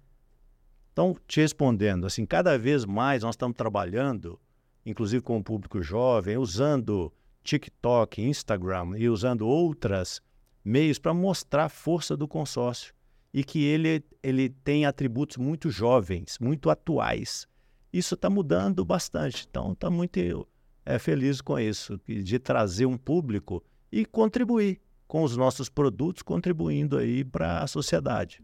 Então, 0.93 1.15
te 1.27 1.41
respondendo, 1.41 2.07
assim, 2.07 2.25
cada 2.25 2.57
vez 2.57 2.85
mais 2.85 3.21
nós 3.21 3.33
estamos 3.33 3.55
trabalhando, 3.55 4.39
inclusive 4.87 5.21
com 5.21 5.37
o 5.37 5.43
público 5.43 5.81
jovem, 5.81 6.37
usando 6.37 7.13
TikTok, 7.43 8.21
Instagram 8.21 8.97
e 8.97 9.09
usando 9.09 9.45
outros 9.45 10.21
meios 10.63 10.97
para 10.97 11.13
mostrar 11.13 11.65
a 11.65 11.69
força 11.69 12.15
do 12.15 12.27
consórcio 12.27 12.93
e 13.33 13.43
que 13.43 13.63
ele, 13.65 14.03
ele 14.23 14.49
tem 14.49 14.85
atributos 14.85 15.35
muito 15.37 15.69
jovens, 15.69 16.37
muito 16.39 16.69
atuais. 16.69 17.45
Isso 17.91 18.15
está 18.15 18.29
mudando 18.29 18.85
bastante, 18.85 19.45
então 19.49 19.73
está 19.73 19.89
muito 19.89 20.47
é, 20.85 20.97
feliz 20.97 21.41
com 21.41 21.59
isso, 21.59 21.99
de 22.07 22.39
trazer 22.39 22.85
um 22.85 22.97
público 22.97 23.61
e 23.91 24.05
contribuir 24.05 24.79
com 25.05 25.21
os 25.21 25.35
nossos 25.35 25.69
produtos, 25.69 26.21
contribuindo 26.21 26.97
aí 26.97 27.23
para 27.23 27.59
a 27.59 27.67
sociedade. 27.67 28.41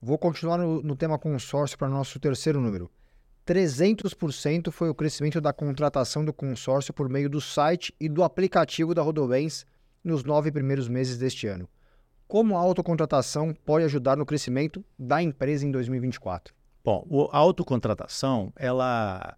Vou 0.00 0.18
continuar 0.18 0.58
no, 0.58 0.82
no 0.82 0.96
tema 0.96 1.18
consórcio 1.18 1.76
para 1.76 1.88
nosso 1.88 2.18
terceiro 2.18 2.60
número. 2.60 2.90
300% 3.46 4.70
foi 4.70 4.88
o 4.88 4.94
crescimento 4.94 5.40
da 5.40 5.52
contratação 5.52 6.24
do 6.24 6.32
consórcio 6.32 6.94
por 6.94 7.08
meio 7.08 7.28
do 7.28 7.40
site 7.40 7.94
e 8.00 8.08
do 8.08 8.22
aplicativo 8.22 8.94
da 8.94 9.02
Rodobens 9.02 9.66
nos 10.02 10.24
nove 10.24 10.50
primeiros 10.50 10.88
meses 10.88 11.18
deste 11.18 11.46
ano. 11.46 11.68
Como 12.26 12.56
a 12.56 12.60
autocontratação 12.60 13.54
pode 13.64 13.84
ajudar 13.84 14.16
no 14.16 14.24
crescimento 14.24 14.84
da 14.98 15.22
empresa 15.22 15.66
em 15.66 15.70
2024? 15.70 16.54
Bom, 16.82 17.28
a 17.32 17.38
autocontratação, 17.38 18.52
ela, 18.56 19.36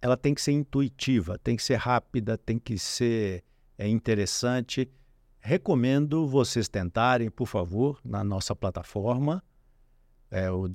ela 0.00 0.16
tem 0.16 0.34
que 0.34 0.42
ser 0.42 0.52
intuitiva, 0.52 1.38
tem 1.38 1.56
que 1.56 1.62
ser 1.62 1.76
rápida, 1.76 2.36
tem 2.36 2.58
que 2.58 2.78
ser 2.78 3.42
é, 3.78 3.88
interessante. 3.88 4.90
Recomendo 5.38 6.26
vocês 6.26 6.68
tentarem, 6.68 7.30
por 7.30 7.46
favor, 7.46 8.00
na 8.04 8.22
nossa 8.22 8.54
plataforma. 8.54 9.42
É, 10.30 10.50
o 10.50 10.68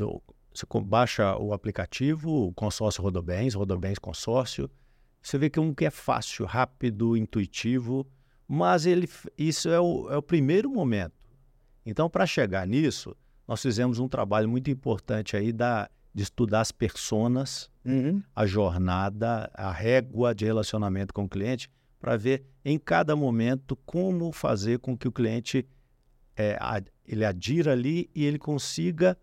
você 0.53 0.65
baixa 0.83 1.37
o 1.37 1.53
aplicativo, 1.53 2.47
o 2.47 2.53
consórcio 2.53 3.01
Rodobens, 3.01 3.53
Rodobens 3.53 3.99
Consórcio. 3.99 4.69
Você 5.21 5.37
vê 5.37 5.49
que 5.49 5.59
um 5.59 5.73
que 5.73 5.85
é 5.85 5.91
fácil, 5.91 6.45
rápido, 6.45 7.15
intuitivo 7.15 8.07
mas 8.53 8.85
ele, 8.85 9.09
isso 9.37 9.69
é 9.69 9.79
o, 9.79 10.11
é 10.11 10.17
o 10.17 10.21
primeiro 10.21 10.69
momento. 10.69 11.13
Então, 11.85 12.09
para 12.09 12.25
chegar 12.25 12.67
nisso, 12.67 13.15
nós 13.47 13.61
fizemos 13.61 13.97
um 13.97 14.09
trabalho 14.09 14.49
muito 14.49 14.69
importante 14.69 15.37
aí 15.37 15.53
da, 15.53 15.89
de 16.13 16.23
estudar 16.23 16.59
as 16.59 16.69
personas, 16.69 17.71
uhum. 17.85 18.21
a 18.35 18.45
jornada, 18.45 19.49
a 19.53 19.71
régua 19.71 20.35
de 20.35 20.43
relacionamento 20.43 21.13
com 21.13 21.23
o 21.23 21.29
cliente, 21.29 21.71
para 21.97 22.17
ver 22.17 22.43
em 22.65 22.77
cada 22.77 23.15
momento 23.15 23.77
como 23.85 24.33
fazer 24.33 24.79
com 24.79 24.97
que 24.97 25.07
o 25.07 25.13
cliente 25.13 25.65
é, 26.35 26.59
ele 27.07 27.23
adira 27.23 27.71
ali 27.71 28.09
e 28.13 28.25
ele 28.25 28.37
consiga 28.37 29.17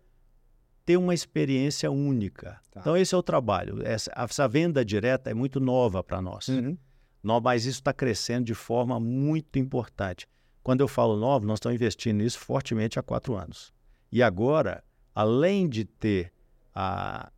ter 0.89 0.97
uma 0.97 1.13
experiência 1.13 1.91
única. 1.91 2.59
Tá. 2.71 2.79
Então, 2.79 2.97
esse 2.97 3.13
é 3.13 3.17
o 3.17 3.21
trabalho. 3.21 3.85
Essa, 3.85 4.11
essa 4.15 4.47
venda 4.47 4.83
direta 4.83 5.29
é 5.29 5.35
muito 5.35 5.59
nova 5.59 6.03
para 6.03 6.19
nós. 6.19 6.47
Uhum 6.47 6.75
mas 7.21 7.65
isso 7.65 7.79
está 7.79 7.91
crescendo 7.91 8.45
de 8.45 8.53
forma 8.53 8.99
muito 8.99 9.59
importante. 9.59 10.27
Quando 10.63 10.79
eu 10.79 10.87
falo 10.87 11.17
novo, 11.17 11.45
nós 11.45 11.57
estamos 11.57 11.75
investindo 11.75 12.17
nisso 12.17 12.39
fortemente 12.39 12.97
há 12.97 13.03
quatro 13.03 13.35
anos. 13.35 13.73
E 14.11 14.23
agora, 14.23 14.81
além 15.13 15.67
de 15.67 15.83
ter 15.83 16.31
a, 16.73 17.29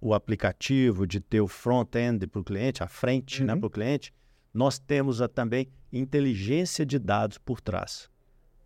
o 0.00 0.12
aplicativo, 0.12 1.06
de 1.06 1.20
ter 1.20 1.40
o 1.40 1.46
front-end 1.46 2.26
para 2.26 2.40
o 2.40 2.44
cliente, 2.44 2.82
a 2.82 2.88
frente 2.88 3.44
né, 3.44 3.52
uhum. 3.52 3.54
né, 3.54 3.60
para 3.60 3.66
o 3.68 3.70
cliente, 3.70 4.12
nós 4.52 4.80
temos 4.80 5.22
a, 5.22 5.28
também 5.28 5.68
inteligência 5.92 6.84
de 6.84 6.98
dados 6.98 7.38
por 7.38 7.60
trás. 7.60 8.10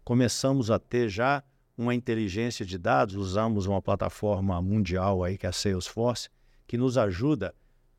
Começamos 0.03 0.71
a 0.71 0.79
ter 0.79 1.11
já 1.11 1.45
uma 1.81 1.95
inteligência 1.95 2.65
de 2.65 2.77
dados, 2.77 3.15
usamos 3.15 3.67
uma 3.67 3.81
plataforma 3.81 4.61
mundial 4.61 5.25
aí 5.25 5.39
que 5.39 5.47
é 5.47 5.49
a 5.49 5.53
Salesforce, 5.53 6.29
que 6.67 6.77
nos 6.77 6.99
ajuda 6.99 7.55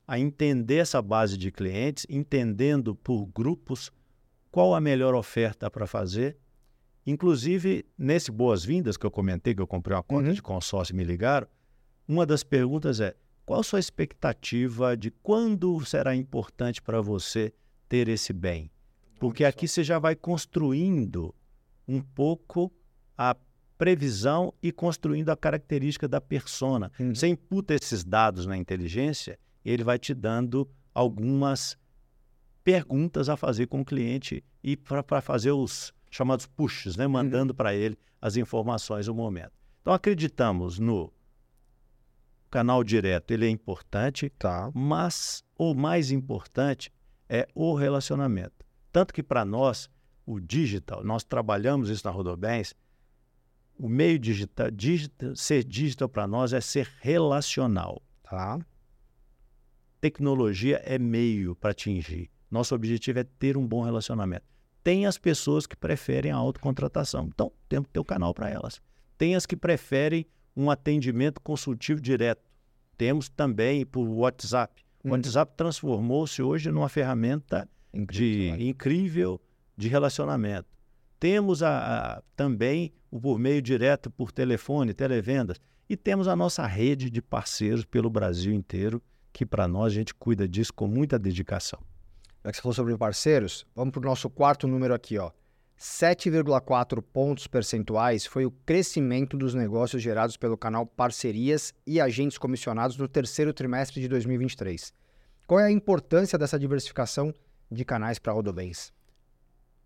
a 0.07 0.19
entender 0.19 0.77
essa 0.77 1.01
base 1.01 1.37
de 1.37 1.51
clientes, 1.51 2.05
entendendo 2.09 2.95
por 2.95 3.25
grupos 3.25 3.91
qual 4.51 4.75
a 4.75 4.81
melhor 4.81 5.15
oferta 5.15 5.69
para 5.69 5.87
fazer 5.87 6.37
Inclusive, 7.05 7.83
nesse 7.97 8.31
Boas-Vindas 8.31 8.95
que 8.95 9.05
eu 9.05 9.11
comentei, 9.11 9.55
que 9.55 9.61
eu 9.61 9.67
comprei 9.67 9.95
uma 9.95 10.03
conta 10.03 10.27
Uhum. 10.29 10.33
de 10.33 10.41
consórcio 10.41 10.93
e 10.93 10.95
me 10.95 11.03
ligaram, 11.03 11.47
uma 12.07 12.25
das 12.25 12.43
perguntas 12.43 12.99
é: 12.99 13.15
qual 13.45 13.61
a 13.61 13.63
sua 13.63 13.79
expectativa 13.79 14.95
de 14.95 15.09
quando 15.09 15.83
será 15.83 16.15
importante 16.15 16.81
para 16.81 17.01
você 17.01 17.53
ter 17.89 18.07
esse 18.07 18.31
bem? 18.31 18.69
Porque 19.19 19.43
aqui 19.43 19.67
você 19.67 19.83
já 19.83 19.97
vai 19.97 20.15
construindo 20.15 21.33
um 21.87 22.01
pouco 22.01 22.71
a 23.17 23.35
previsão 23.81 24.53
e 24.61 24.71
construindo 24.71 25.29
a 25.29 25.35
característica 25.35 26.07
da 26.07 26.21
persona. 26.21 26.91
Uhum. 26.99 27.15
Você 27.15 27.27
imputa 27.27 27.73
esses 27.73 28.03
dados 28.03 28.45
na 28.45 28.55
inteligência, 28.55 29.39
ele 29.65 29.83
vai 29.83 29.97
te 29.97 30.13
dando 30.13 30.69
algumas 30.93 31.75
perguntas 32.63 33.27
a 33.27 33.35
fazer 33.35 33.65
com 33.65 33.81
o 33.81 33.85
cliente 33.85 34.43
e 34.63 34.77
para 34.77 35.19
fazer 35.19 35.49
os 35.49 35.91
chamados 36.11 36.45
pushes, 36.45 36.95
né? 36.95 37.07
mandando 37.07 37.55
para 37.55 37.73
ele 37.73 37.97
as 38.21 38.37
informações 38.37 39.07
no 39.07 39.15
momento. 39.15 39.53
Então 39.81 39.93
acreditamos 39.93 40.77
no 40.77 41.11
canal 42.51 42.83
direto, 42.83 43.31
ele 43.31 43.47
é 43.47 43.49
importante, 43.49 44.29
Tá. 44.37 44.69
mas 44.75 45.43
o 45.57 45.73
mais 45.73 46.11
importante 46.11 46.93
é 47.27 47.47
o 47.55 47.73
relacionamento. 47.73 48.63
Tanto 48.91 49.11
que 49.11 49.23
para 49.23 49.43
nós, 49.43 49.89
o 50.23 50.39
digital, 50.39 51.03
nós 51.03 51.23
trabalhamos 51.23 51.89
isso 51.89 52.05
na 52.05 52.11
Rodobens, 52.11 52.75
o 53.81 53.89
meio 53.89 54.19
digital, 54.19 54.69
digital 54.69 55.35
ser 55.35 55.63
digital 55.63 56.07
para 56.07 56.27
nós 56.27 56.53
é 56.53 56.61
ser 56.61 56.87
relacional. 57.01 58.01
Tá. 58.23 58.59
Tecnologia 59.99 60.81
é 60.83 60.97
meio 60.97 61.55
para 61.55 61.71
atingir. 61.71 62.29
Nosso 62.49 62.73
objetivo 62.75 63.19
é 63.19 63.23
ter 63.23 63.55
um 63.57 63.65
bom 63.67 63.81
relacionamento. 63.83 64.43
Tem 64.83 65.05
as 65.05 65.17
pessoas 65.17 65.67
que 65.67 65.75
preferem 65.75 66.31
a 66.31 66.35
autocontratação, 66.35 67.29
então 67.33 67.51
temos 67.69 67.87
que 67.87 67.93
ter 67.93 67.99
o 67.99 68.05
canal 68.05 68.33
para 68.33 68.49
elas. 68.49 68.81
Tem 69.17 69.35
as 69.35 69.45
que 69.45 69.55
preferem 69.55 70.25
um 70.55 70.69
atendimento 70.71 71.39
consultivo 71.41 72.01
direto. 72.01 72.41
Temos 72.97 73.29
também 73.29 73.85
por 73.85 74.07
WhatsApp. 74.07 74.83
O 75.03 75.07
Uhum. 75.07 75.13
WhatsApp 75.13 75.53
transformou-se 75.55 76.41
hoje 76.41 76.71
numa 76.71 76.89
ferramenta 76.89 77.67
Incrível. 77.93 78.57
de 78.57 78.67
incrível 78.67 79.41
de 79.77 79.87
relacionamento. 79.87 80.67
Temos 81.19 81.61
a, 81.63 82.17
a- 82.17 82.23
também 82.35 82.91
por 83.19 83.37
meio 83.37 83.61
direto 83.61 84.09
por 84.09 84.31
telefone, 84.31 84.93
televendas. 84.93 85.57
E 85.89 85.97
temos 85.97 86.27
a 86.27 86.35
nossa 86.35 86.65
rede 86.65 87.09
de 87.09 87.21
parceiros 87.21 87.83
pelo 87.83 88.09
Brasil 88.09 88.53
inteiro, 88.53 89.01
que 89.33 89.45
para 89.45 89.67
nós 89.67 89.91
a 89.91 89.95
gente 89.95 90.15
cuida 90.15 90.47
disso 90.47 90.73
com 90.73 90.87
muita 90.87 91.19
dedicação. 91.19 91.79
Já 92.43 92.51
que 92.51 92.57
você 92.57 92.61
falou 92.61 92.73
sobre 92.73 92.97
parceiros, 92.97 93.65
vamos 93.75 93.91
para 93.91 93.99
o 93.99 94.05
nosso 94.05 94.29
quarto 94.29 94.67
número 94.67 94.93
aqui, 94.93 95.17
ó. 95.17 95.31
7,4 95.77 97.01
pontos 97.01 97.47
percentuais 97.47 98.25
foi 98.25 98.45
o 98.45 98.51
crescimento 98.51 99.35
dos 99.35 99.55
negócios 99.55 100.01
gerados 100.01 100.37
pelo 100.37 100.55
canal 100.55 100.85
Parcerias 100.85 101.73
e 101.87 101.99
Agentes 101.99 102.37
Comissionados 102.37 102.97
no 102.97 103.07
terceiro 103.07 103.51
trimestre 103.51 103.99
de 103.99 104.07
2023. 104.07 104.93
Qual 105.47 105.59
é 105.59 105.65
a 105.65 105.71
importância 105.71 106.37
dessa 106.37 106.59
diversificação 106.59 107.33
de 107.69 107.83
canais 107.83 108.19
para 108.19 108.31
Rodobens? 108.31 108.93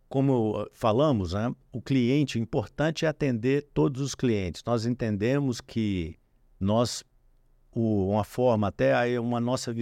Como 0.08 0.62
uh, 0.62 0.68
falamos, 0.72 1.34
né, 1.34 1.54
o 1.72 1.82
cliente, 1.82 2.38
o 2.38 2.42
importante 2.42 3.06
é 3.06 3.08
atender 3.08 3.68
todos 3.74 4.02
os 4.02 4.14
clientes. 4.16 4.62
Nós 4.66 4.86
entendemos 4.86 5.60
que 5.60 6.16
nós, 6.60 7.04
o- 7.72 8.10
uma 8.12 8.24
forma, 8.24 8.68
até 8.68 8.94
aí 8.94 9.18
uma 9.18 9.40
nossa, 9.40 9.74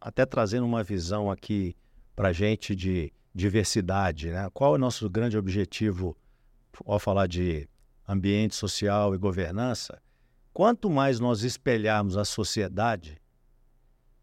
até 0.00 0.24
trazendo 0.24 0.64
uma 0.66 0.82
visão 0.82 1.30
aqui 1.30 1.74
para 2.14 2.28
a 2.28 2.32
gente 2.32 2.74
de 2.74 3.12
diversidade, 3.34 4.30
né? 4.30 4.48
Qual 4.54 4.72
é 4.72 4.76
o 4.76 4.80
nosso 4.80 5.10
grande 5.10 5.36
objetivo 5.36 6.16
ao 6.86 6.98
falar 6.98 7.26
de 7.26 7.68
ambiente 8.08 8.54
social 8.54 9.14
e 9.14 9.18
governança? 9.18 10.00
Quanto 10.54 10.88
mais 10.88 11.20
nós 11.20 11.42
espelharmos 11.42 12.16
a 12.16 12.24
sociedade, 12.24 13.20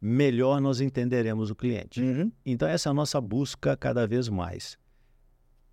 melhor 0.02 0.60
nós 0.60 0.82
entenderemos 0.82 1.52
o 1.52 1.56
cliente. 1.56 2.02
Então, 2.46 2.68
essa 2.68 2.90
é 2.90 2.92
a 2.92 2.94
nossa 2.94 3.22
busca 3.22 3.78
cada 3.78 4.08
vez 4.08 4.28
mais. 4.30 4.78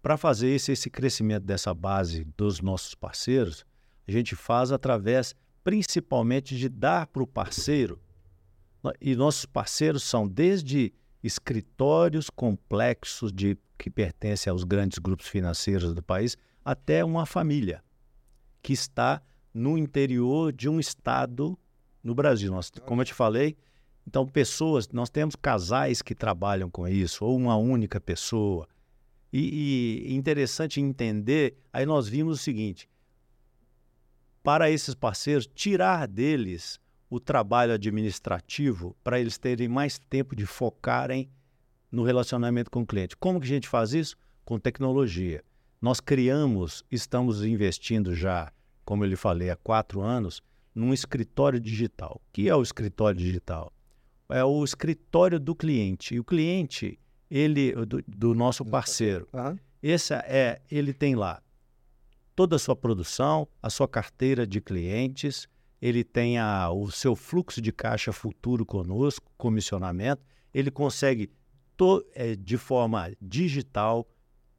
Para 0.02 0.16
fazer 0.16 0.48
esse, 0.48 0.72
esse 0.72 0.88
crescimento 0.88 1.44
dessa 1.44 1.74
base 1.74 2.24
dos 2.36 2.60
nossos 2.60 2.94
parceiros, 2.94 3.64
a 4.08 4.12
gente 4.12 4.34
faz 4.34 4.72
através, 4.72 5.34
principalmente, 5.62 6.56
de 6.56 6.68
dar 6.68 7.06
para 7.06 7.22
o 7.22 7.26
parceiro. 7.26 8.00
E 9.00 9.14
nossos 9.14 9.44
parceiros 9.44 10.02
são 10.02 10.26
desde 10.26 10.92
escritórios 11.22 12.30
complexos 12.30 13.30
de 13.30 13.58
que 13.78 13.90
pertencem 13.90 14.50
aos 14.50 14.64
grandes 14.64 14.98
grupos 14.98 15.26
financeiros 15.26 15.94
do 15.94 16.02
país, 16.02 16.36
até 16.64 17.04
uma 17.04 17.26
família 17.26 17.82
que 18.62 18.72
está 18.72 19.22
no 19.52 19.76
interior 19.76 20.52
de 20.52 20.68
um 20.68 20.78
estado 20.78 21.58
no 22.02 22.14
Brasil. 22.14 22.50
Nós, 22.52 22.70
como 22.86 23.00
eu 23.00 23.06
te 23.06 23.14
falei, 23.14 23.56
então 24.06 24.26
pessoas, 24.26 24.88
nós 24.88 25.10
temos 25.10 25.36
casais 25.36 26.02
que 26.02 26.14
trabalham 26.14 26.70
com 26.70 26.86
isso, 26.86 27.24
ou 27.24 27.36
uma 27.36 27.56
única 27.56 28.00
pessoa. 28.00 28.66
E, 29.32 30.06
e 30.06 30.14
interessante 30.14 30.80
entender, 30.80 31.56
aí 31.72 31.86
nós 31.86 32.08
vimos 32.08 32.40
o 32.40 32.42
seguinte: 32.42 32.88
para 34.42 34.70
esses 34.70 34.94
parceiros, 34.94 35.46
tirar 35.46 36.08
deles 36.08 36.80
o 37.08 37.18
trabalho 37.18 37.72
administrativo 37.72 38.96
para 39.02 39.20
eles 39.20 39.36
terem 39.36 39.68
mais 39.68 39.98
tempo 39.98 40.34
de 40.34 40.46
focarem 40.46 41.28
no 41.90 42.04
relacionamento 42.04 42.70
com 42.70 42.82
o 42.82 42.86
cliente. 42.86 43.16
Como 43.16 43.40
que 43.40 43.46
a 43.46 43.48
gente 43.48 43.68
faz 43.68 43.92
isso? 43.92 44.16
Com 44.44 44.58
tecnologia. 44.58 45.42
Nós 45.82 45.98
criamos, 45.98 46.84
estamos 46.90 47.44
investindo 47.44 48.14
já, 48.14 48.52
como 48.84 49.04
eu 49.04 49.08
lhe 49.08 49.16
falei, 49.16 49.50
há 49.50 49.56
quatro 49.56 50.00
anos, 50.00 50.42
num 50.74 50.92
escritório 50.92 51.58
digital. 51.58 52.20
O 52.24 52.32
que 52.32 52.48
é 52.48 52.54
o 52.54 52.62
escritório 52.62 53.18
digital? 53.18 53.72
É 54.28 54.44
o 54.44 54.62
escritório 54.62 55.40
do 55.40 55.54
cliente. 55.54 56.14
E 56.14 56.20
o 56.20 56.24
cliente, 56.24 56.98
ele 57.30 57.72
do, 57.86 58.02
do 58.06 58.34
nosso 58.34 58.64
parceiro, 58.64 59.28
esse 59.82 60.12
é, 60.14 60.60
ele 60.70 60.92
tem 60.92 61.14
lá 61.14 61.40
toda 62.34 62.56
a 62.56 62.58
sua 62.58 62.74
produção, 62.74 63.46
a 63.62 63.68
sua 63.68 63.86
carteira 63.86 64.46
de 64.46 64.60
clientes, 64.60 65.46
ele 65.80 66.02
tem 66.02 66.38
a, 66.38 66.70
o 66.70 66.90
seu 66.90 67.14
fluxo 67.14 67.60
de 67.60 67.72
caixa 67.72 68.12
futuro 68.12 68.64
conosco, 68.64 69.30
comissionamento, 69.36 70.22
ele 70.52 70.70
consegue 70.70 71.30
to, 71.76 72.04
é, 72.14 72.34
de 72.34 72.56
forma 72.56 73.12
digital 73.20 74.08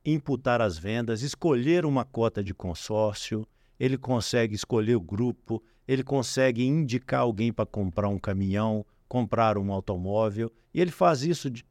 imputar 0.03 0.61
as 0.61 0.77
vendas, 0.77 1.21
escolher 1.21 1.85
uma 1.85 2.05
cota 2.05 2.43
de 2.43 2.53
consórcio, 2.53 3.47
ele 3.79 3.97
consegue 3.97 4.55
escolher 4.55 4.95
o 4.95 5.01
grupo, 5.01 5.61
ele 5.87 6.03
consegue 6.03 6.63
indicar 6.63 7.21
alguém 7.21 7.51
para 7.51 7.65
comprar 7.65 8.09
um 8.09 8.19
caminhão, 8.19 8.85
comprar 9.07 9.57
um 9.57 9.71
automóvel, 9.71 10.51
e 10.73 10.79
ele 10.79 10.91
faz 10.91 11.23
isso 11.23 11.49
de, 11.49 11.65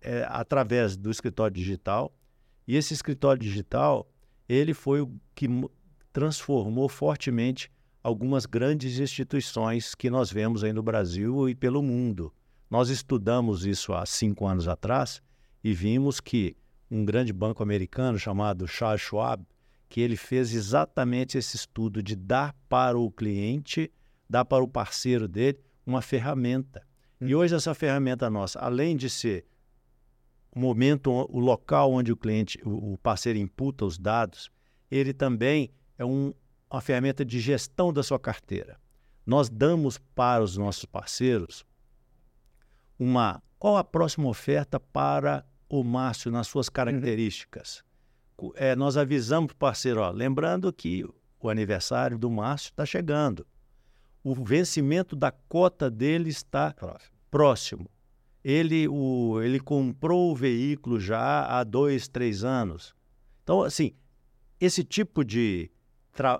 é, 0.00 0.26
através 0.28 0.96
do 0.96 1.10
escritório 1.10 1.54
digital. 1.54 2.14
E 2.66 2.76
esse 2.76 2.92
escritório 2.94 3.40
digital, 3.40 4.10
ele 4.48 4.74
foi 4.74 5.00
o 5.00 5.12
que 5.34 5.48
mo- 5.48 5.70
transformou 6.12 6.88
fortemente 6.88 7.70
algumas 8.02 8.46
grandes 8.46 8.98
instituições 8.98 9.94
que 9.94 10.08
nós 10.10 10.30
vemos 10.30 10.64
aí 10.64 10.72
no 10.72 10.82
Brasil 10.82 11.48
e 11.48 11.54
pelo 11.54 11.82
mundo. 11.82 12.32
Nós 12.70 12.88
estudamos 12.90 13.64
isso 13.64 13.92
há 13.92 14.04
cinco 14.04 14.46
anos 14.46 14.68
atrás 14.68 15.22
e 15.62 15.72
vimos 15.72 16.20
que 16.20 16.56
um 16.90 17.04
grande 17.04 17.32
banco 17.32 17.62
americano 17.62 18.18
chamado 18.18 18.66
Charles 18.66 19.02
Schwab, 19.02 19.44
que 19.88 20.00
ele 20.00 20.16
fez 20.16 20.54
exatamente 20.54 21.38
esse 21.38 21.56
estudo 21.56 22.02
de 22.02 22.14
dar 22.14 22.54
para 22.68 22.98
o 22.98 23.10
cliente, 23.10 23.90
dar 24.28 24.44
para 24.44 24.62
o 24.62 24.68
parceiro 24.68 25.26
dele 25.26 25.58
uma 25.86 26.02
ferramenta. 26.02 26.86
E 27.20 27.34
hoje 27.34 27.54
essa 27.54 27.74
ferramenta 27.74 28.28
nossa, 28.30 28.58
além 28.58 28.96
de 28.96 29.08
ser 29.10 29.46
o 30.54 30.58
momento, 30.58 31.10
o 31.10 31.38
local 31.38 31.92
onde 31.92 32.10
o 32.12 32.16
cliente, 32.16 32.58
o, 32.64 32.98
parceiro 32.98 33.38
imputa 33.38 33.84
os 33.84 33.98
dados, 33.98 34.50
ele 34.90 35.12
também 35.12 35.70
é 35.98 36.04
um, 36.04 36.32
uma 36.70 36.80
ferramenta 36.80 37.24
de 37.24 37.38
gestão 37.40 37.92
da 37.92 38.02
sua 38.02 38.18
carteira. 38.18 38.78
Nós 39.26 39.48
damos 39.48 39.98
para 40.14 40.42
os 40.42 40.56
nossos 40.56 40.84
parceiros 40.84 41.64
uma 42.98 43.42
qual 43.58 43.76
a 43.76 43.84
próxima 43.84 44.28
oferta 44.28 44.78
para 44.80 45.44
o 45.68 45.82
Márcio 45.84 46.30
nas 46.30 46.46
suas 46.46 46.68
características. 46.68 47.82
Co- 48.36 48.52
é, 48.56 48.74
nós 48.74 48.96
avisamos 48.96 49.48
para 49.48 49.54
o 49.54 49.58
parceiro, 49.58 50.00
ó, 50.00 50.10
lembrando 50.10 50.72
que 50.72 51.04
o 51.40 51.48
aniversário 51.48 52.18
do 52.18 52.30
Márcio 52.30 52.68
está 52.70 52.86
chegando. 52.86 53.46
O 54.24 54.34
vencimento 54.34 55.14
da 55.14 55.30
cota 55.30 55.90
dele 55.90 56.30
está 56.30 56.72
Próximo. 56.72 57.10
próximo. 57.30 57.90
Ele, 58.44 58.86
o, 58.88 59.40
ele 59.42 59.58
comprou 59.58 60.32
o 60.32 60.36
veículo 60.36 60.98
já 60.98 61.46
há 61.46 61.64
dois, 61.64 62.08
três 62.08 62.44
anos. 62.44 62.94
Então, 63.42 63.62
assim, 63.62 63.92
esse 64.60 64.84
tipo 64.84 65.24
de 65.24 65.70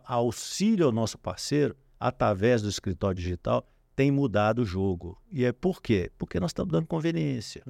auxílio 0.05 0.87
ao 0.87 0.93
nosso 0.93 1.19
parceiro, 1.19 1.77
através 1.99 2.63
do 2.63 2.69
escritório 2.69 3.17
digital, 3.17 3.69
tem 3.95 4.11
mudado 4.11 4.63
o 4.63 4.65
jogo. 4.65 5.21
E 5.31 5.45
é 5.45 5.53
por 5.53 5.83
quê? 5.83 6.11
Porque 6.17 6.39
nós 6.39 6.51
estamos 6.51 6.73
dando 6.73 6.87
conveniência. 6.87 7.63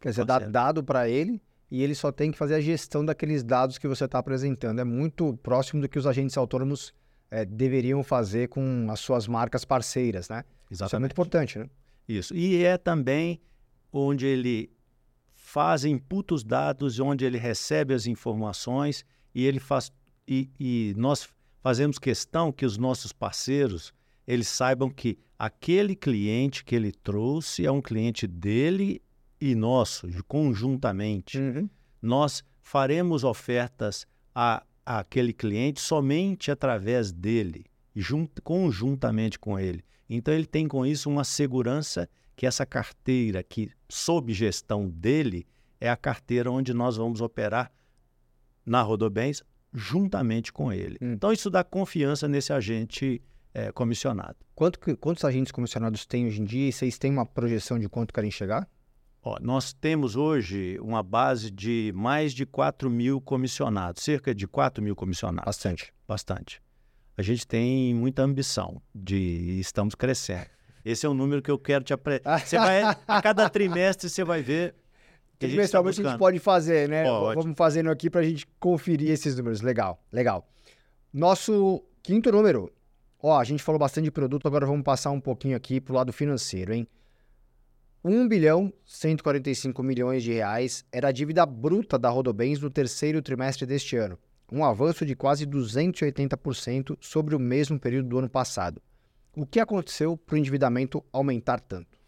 Quer 0.00 0.10
dizer, 0.10 0.24
dá 0.24 0.34
Parceiro. 0.34 0.52
dado 0.52 0.84
para 0.84 1.08
ele 1.08 1.40
e 1.70 1.82
ele 1.82 1.94
só 1.94 2.12
tem 2.12 2.30
que 2.30 2.36
fazer 2.36 2.54
a 2.54 2.60
gestão 2.60 3.04
daqueles 3.04 3.42
dados 3.42 3.78
que 3.78 3.88
você 3.88 4.04
está 4.04 4.18
apresentando. 4.18 4.78
É 4.80 4.84
muito 4.84 5.34
próximo 5.38 5.80
do 5.80 5.88
que 5.88 5.98
os 5.98 6.06
agentes 6.06 6.36
autônomos 6.36 6.92
é, 7.30 7.44
deveriam 7.44 8.02
fazer 8.02 8.48
com 8.48 8.86
as 8.90 9.00
suas 9.00 9.26
marcas 9.26 9.64
parceiras, 9.64 10.28
né? 10.28 10.44
Exatamente. 10.70 10.88
Isso 10.88 10.96
é 10.96 10.98
muito 10.98 11.12
importante, 11.12 11.58
né? 11.58 11.70
Isso. 12.08 12.34
E 12.34 12.62
é 12.62 12.76
também 12.76 13.40
onde 13.92 14.26
ele 14.26 14.70
faz, 15.34 15.84
imputa 15.84 16.34
os 16.34 16.42
dados, 16.42 16.98
onde 16.98 17.24
ele 17.24 17.38
recebe 17.38 17.94
as 17.94 18.06
informações 18.06 19.04
e 19.34 19.44
ele 19.44 19.60
faz 19.60 19.92
e, 20.26 20.50
e 20.58 20.94
nós 20.96 21.28
fazemos 21.62 21.98
questão 21.98 22.50
que 22.50 22.64
os 22.64 22.78
nossos 22.78 23.12
parceiros 23.12 23.92
eles 24.26 24.48
saibam 24.48 24.88
que 24.88 25.18
aquele 25.38 25.94
cliente 25.94 26.64
que 26.64 26.74
ele 26.74 26.90
trouxe 26.90 27.66
é 27.66 27.70
um 27.70 27.82
cliente 27.82 28.26
dele 28.26 29.02
e 29.40 29.54
nosso, 29.54 30.08
conjuntamente. 30.26 31.38
Uhum. 31.38 31.68
Nós 32.00 32.42
faremos 32.62 33.24
ofertas 33.24 34.06
a, 34.34 34.64
a 34.84 35.00
aquele 35.00 35.32
cliente 35.32 35.80
somente 35.80 36.50
através 36.50 37.12
dele, 37.12 37.66
junto, 37.94 38.40
conjuntamente 38.42 39.38
com 39.38 39.58
ele. 39.58 39.84
Então, 40.08 40.32
ele 40.34 40.46
tem 40.46 40.66
com 40.68 40.84
isso 40.84 41.08
uma 41.10 41.24
segurança 41.24 42.08
que 42.36 42.46
essa 42.46 42.66
carteira, 42.66 43.42
que 43.42 43.70
sob 43.88 44.32
gestão 44.32 44.88
dele, 44.88 45.46
é 45.80 45.88
a 45.88 45.96
carteira 45.96 46.50
onde 46.50 46.74
nós 46.74 46.96
vamos 46.96 47.20
operar 47.20 47.70
na 48.66 48.82
Rodobens 48.82 49.42
juntamente 49.72 50.52
com 50.52 50.72
ele. 50.72 50.96
Hum. 51.00 51.12
Então, 51.12 51.32
isso 51.32 51.50
dá 51.50 51.62
confiança 51.64 52.28
nesse 52.28 52.52
agente 52.52 53.20
é, 53.52 53.70
comissionado. 53.70 54.36
Quanto 54.54 54.80
que- 54.80 54.96
quantos 54.96 55.24
agentes 55.24 55.52
comissionados 55.52 56.04
tem 56.06 56.26
hoje 56.26 56.40
em 56.40 56.44
dia? 56.44 56.68
E 56.68 56.72
vocês 56.72 56.98
têm 56.98 57.12
uma 57.12 57.24
projeção 57.24 57.78
de 57.78 57.88
quanto 57.88 58.12
querem 58.12 58.30
chegar? 58.30 58.68
Ó, 59.22 59.38
nós 59.40 59.72
temos 59.72 60.16
hoje 60.16 60.76
uma 60.80 61.02
base 61.04 61.50
de 61.50 61.92
mais 61.94 62.34
de 62.34 62.44
4 62.44 62.90
mil 62.90 63.20
comissionados, 63.20 64.02
cerca 64.02 64.34
de 64.34 64.46
4 64.48 64.82
mil 64.82 64.94
comissionados. 64.96 65.46
Bastante. 65.46 65.94
Bastante. 66.06 66.60
A 67.16 67.22
gente 67.22 67.46
tem 67.46 67.94
muita 67.94 68.22
ambição 68.22 68.82
de 68.94 69.58
estamos 69.60 69.94
crescendo. 69.94 70.46
Esse 70.84 71.06
é 71.06 71.08
um 71.08 71.14
número 71.14 71.40
que 71.40 71.50
eu 71.50 71.58
quero 71.58 71.84
te 71.84 71.92
apresentar. 71.92 72.40
Você 72.40 72.58
vai 72.58 72.82
a 73.06 73.22
cada 73.22 73.48
trimestre 73.48 74.10
você 74.10 74.24
vai 74.24 74.42
ver. 74.42 74.74
que 75.38 75.46
a 75.46 75.48
gente 75.48 75.60
está 75.60 75.78
Eventualmente 75.78 76.00
a 76.00 76.10
gente 76.10 76.18
pode 76.18 76.38
fazer, 76.38 76.88
né? 76.88 77.04
Pode. 77.04 77.40
Vamos 77.40 77.56
fazendo 77.56 77.90
aqui 77.90 78.10
para 78.10 78.20
a 78.20 78.24
gente 78.24 78.46
conferir 78.58 79.10
esses 79.10 79.36
números. 79.36 79.60
Legal, 79.60 80.02
legal. 80.12 80.46
Nosso 81.12 81.82
quinto 82.02 82.30
número. 82.32 82.70
Ó, 83.22 83.38
a 83.38 83.44
gente 83.44 83.62
falou 83.62 83.78
bastante 83.78 84.04
de 84.04 84.10
produto, 84.10 84.46
agora 84.46 84.66
vamos 84.66 84.82
passar 84.82 85.10
um 85.10 85.20
pouquinho 85.20 85.56
aqui 85.56 85.80
pro 85.80 85.94
lado 85.94 86.12
financeiro, 86.12 86.74
hein? 86.74 86.86
1 88.04 88.28
bilhão 88.28 88.70
145 88.84 89.82
milhões 89.82 90.22
de 90.22 90.34
reais 90.34 90.84
era 90.92 91.08
a 91.08 91.12
dívida 91.12 91.46
bruta 91.46 91.98
da 91.98 92.10
Rodobens 92.10 92.60
no 92.60 92.68
terceiro 92.68 93.22
trimestre 93.22 93.64
deste 93.64 93.96
ano, 93.96 94.18
um 94.50 94.64
avanço 94.64 95.04
de 95.04 95.14
quase 95.14 95.46
280% 95.46 96.96
sobre 97.00 97.34
o 97.34 97.38
mesmo 97.40 97.78
período 97.78 98.08
do 98.08 98.18
ano 98.18 98.28
passado. 98.28 98.80
O 99.36 99.44
que 99.46 99.58
aconteceu 99.58 100.16
para 100.16 100.34
o 100.34 100.38
endividamento 100.38 101.04
aumentar 101.12 101.60
tanto? 101.60 101.98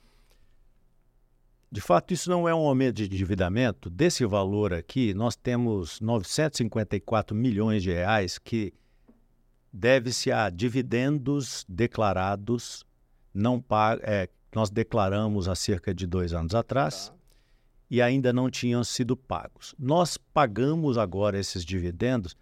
De 1.70 1.80
fato, 1.80 2.14
isso 2.14 2.30
não 2.30 2.48
é 2.48 2.54
um 2.54 2.58
aumento 2.66 2.96
de 2.96 3.04
endividamento. 3.06 3.90
Desse 3.90 4.24
valor 4.24 4.72
aqui, 4.72 5.12
nós 5.12 5.34
temos 5.34 6.00
954 6.00 7.36
milhões 7.36 7.82
de 7.82 7.90
reais 7.92 8.38
que 8.38 8.72
deve-se 9.72 10.30
a 10.30 10.48
dividendos 10.48 11.66
declarados, 11.68 12.84
não 13.34 13.60
pa- 13.60 13.98
é, 14.02 14.28
nós 14.54 14.70
declaramos 14.70 15.48
há 15.48 15.54
cerca 15.54 15.92
de 15.92 16.06
dois 16.06 16.32
anos 16.32 16.54
atrás 16.54 17.12
e 17.90 18.02
ainda 18.02 18.32
não 18.32 18.50
tinham 18.50 18.82
sido 18.84 19.16
pagos. 19.16 19.74
Nós 19.78 20.16
pagamos 20.16 20.98
agora 20.98 21.38
esses 21.38 21.64
dividendos, 21.64 22.36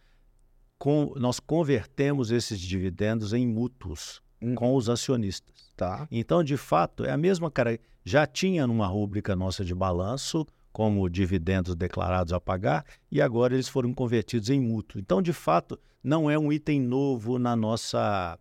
com- 0.78 1.12
nós 1.16 1.38
convertemos 1.40 2.30
esses 2.30 2.58
dividendos 2.60 3.32
em 3.32 3.46
mútuos 3.46 4.22
Hum. 4.42 4.54
com 4.54 4.74
os 4.74 4.88
acionistas. 4.90 5.72
Tá. 5.76 6.06
Então, 6.10 6.42
de 6.44 6.56
fato, 6.56 7.04
é 7.04 7.10
a 7.10 7.16
mesma 7.16 7.50
cara. 7.50 7.78
Já 8.04 8.26
tinha 8.26 8.66
numa 8.66 8.86
rúbrica 8.86 9.34
nossa 9.34 9.64
de 9.64 9.74
balanço, 9.74 10.46
como 10.72 11.08
dividendos 11.08 11.74
declarados 11.74 12.32
a 12.32 12.40
pagar, 12.40 12.84
e 13.10 13.22
agora 13.22 13.54
eles 13.54 13.68
foram 13.68 13.94
convertidos 13.94 14.50
em 14.50 14.60
mútuo. 14.60 15.00
Então, 15.00 15.22
de 15.22 15.32
fato, 15.32 15.78
não 16.02 16.28
é 16.30 16.38
um 16.38 16.52
item 16.52 16.80
novo 16.80 17.38
na 17.38 17.54
nossa 17.56 18.38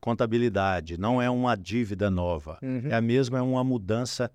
contabilidade, 0.00 0.98
não 0.98 1.20
é 1.22 1.28
uma 1.30 1.54
dívida 1.56 2.10
nova. 2.10 2.58
Uhum. 2.62 2.88
É 2.88 2.94
a 2.94 3.00
mesma, 3.00 3.38
é 3.38 3.42
uma 3.42 3.62
mudança 3.62 4.30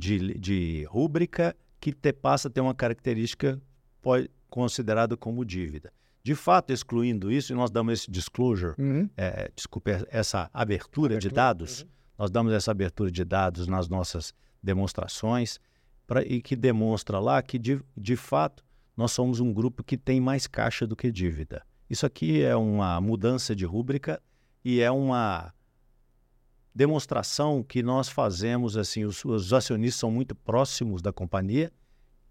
de, 0.00 0.38
de 0.38 0.84
rúbrica 0.88 1.54
que 1.78 1.92
te, 1.92 2.12
passa 2.12 2.48
a 2.48 2.50
ter 2.50 2.60
uma 2.60 2.74
característica 2.74 3.60
pode, 4.00 4.30
considerada 4.48 5.16
como 5.16 5.44
dívida. 5.44 5.92
De 6.22 6.34
fato, 6.34 6.72
excluindo 6.72 7.30
isso, 7.30 7.52
e 7.52 7.56
nós 7.56 7.70
damos 7.70 7.92
esse 7.92 8.10
disclosure, 8.10 8.74
Uhum. 8.78 9.08
é, 9.16 9.50
desculpe, 9.54 9.90
essa 10.10 10.50
abertura, 10.52 11.18
de 11.18 11.28
Abertura, 11.28 11.34
dados, 11.34 11.82
uhum. 11.82 11.88
nós 12.18 12.30
damos 12.30 12.52
essa 12.52 12.70
abertura 12.70 13.10
de 13.10 13.24
dados 13.24 13.66
nas 13.66 13.88
nossas 13.88 14.34
demonstrações 14.62 15.58
pra, 16.06 16.22
e 16.22 16.42
que 16.42 16.56
demonstra 16.56 17.18
lá 17.18 17.40
que, 17.42 17.58
de, 17.58 17.80
de 17.96 18.16
fato, 18.16 18.64
nós 18.96 19.12
somos 19.12 19.40
um 19.40 19.52
grupo 19.52 19.82
que 19.84 19.96
tem 19.96 20.20
mais 20.20 20.46
caixa 20.46 20.86
do 20.86 20.96
que 20.96 21.10
dívida. 21.10 21.62
Isso 21.88 22.04
aqui 22.04 22.42
é 22.42 22.54
uma 22.56 23.00
mudança 23.00 23.54
de 23.54 23.64
rúbrica 23.64 24.20
e 24.64 24.80
é 24.80 24.90
uma 24.90 25.52
demonstração 26.84 27.62
que 27.62 27.82
nós 27.82 28.08
fazemos, 28.08 28.74
assim, 28.74 29.04
os, 29.04 29.22
os 29.22 29.52
acionistas 29.52 30.00
são 30.00 30.10
muito 30.10 30.34
próximos 30.34 31.02
da 31.02 31.12
companhia, 31.12 31.70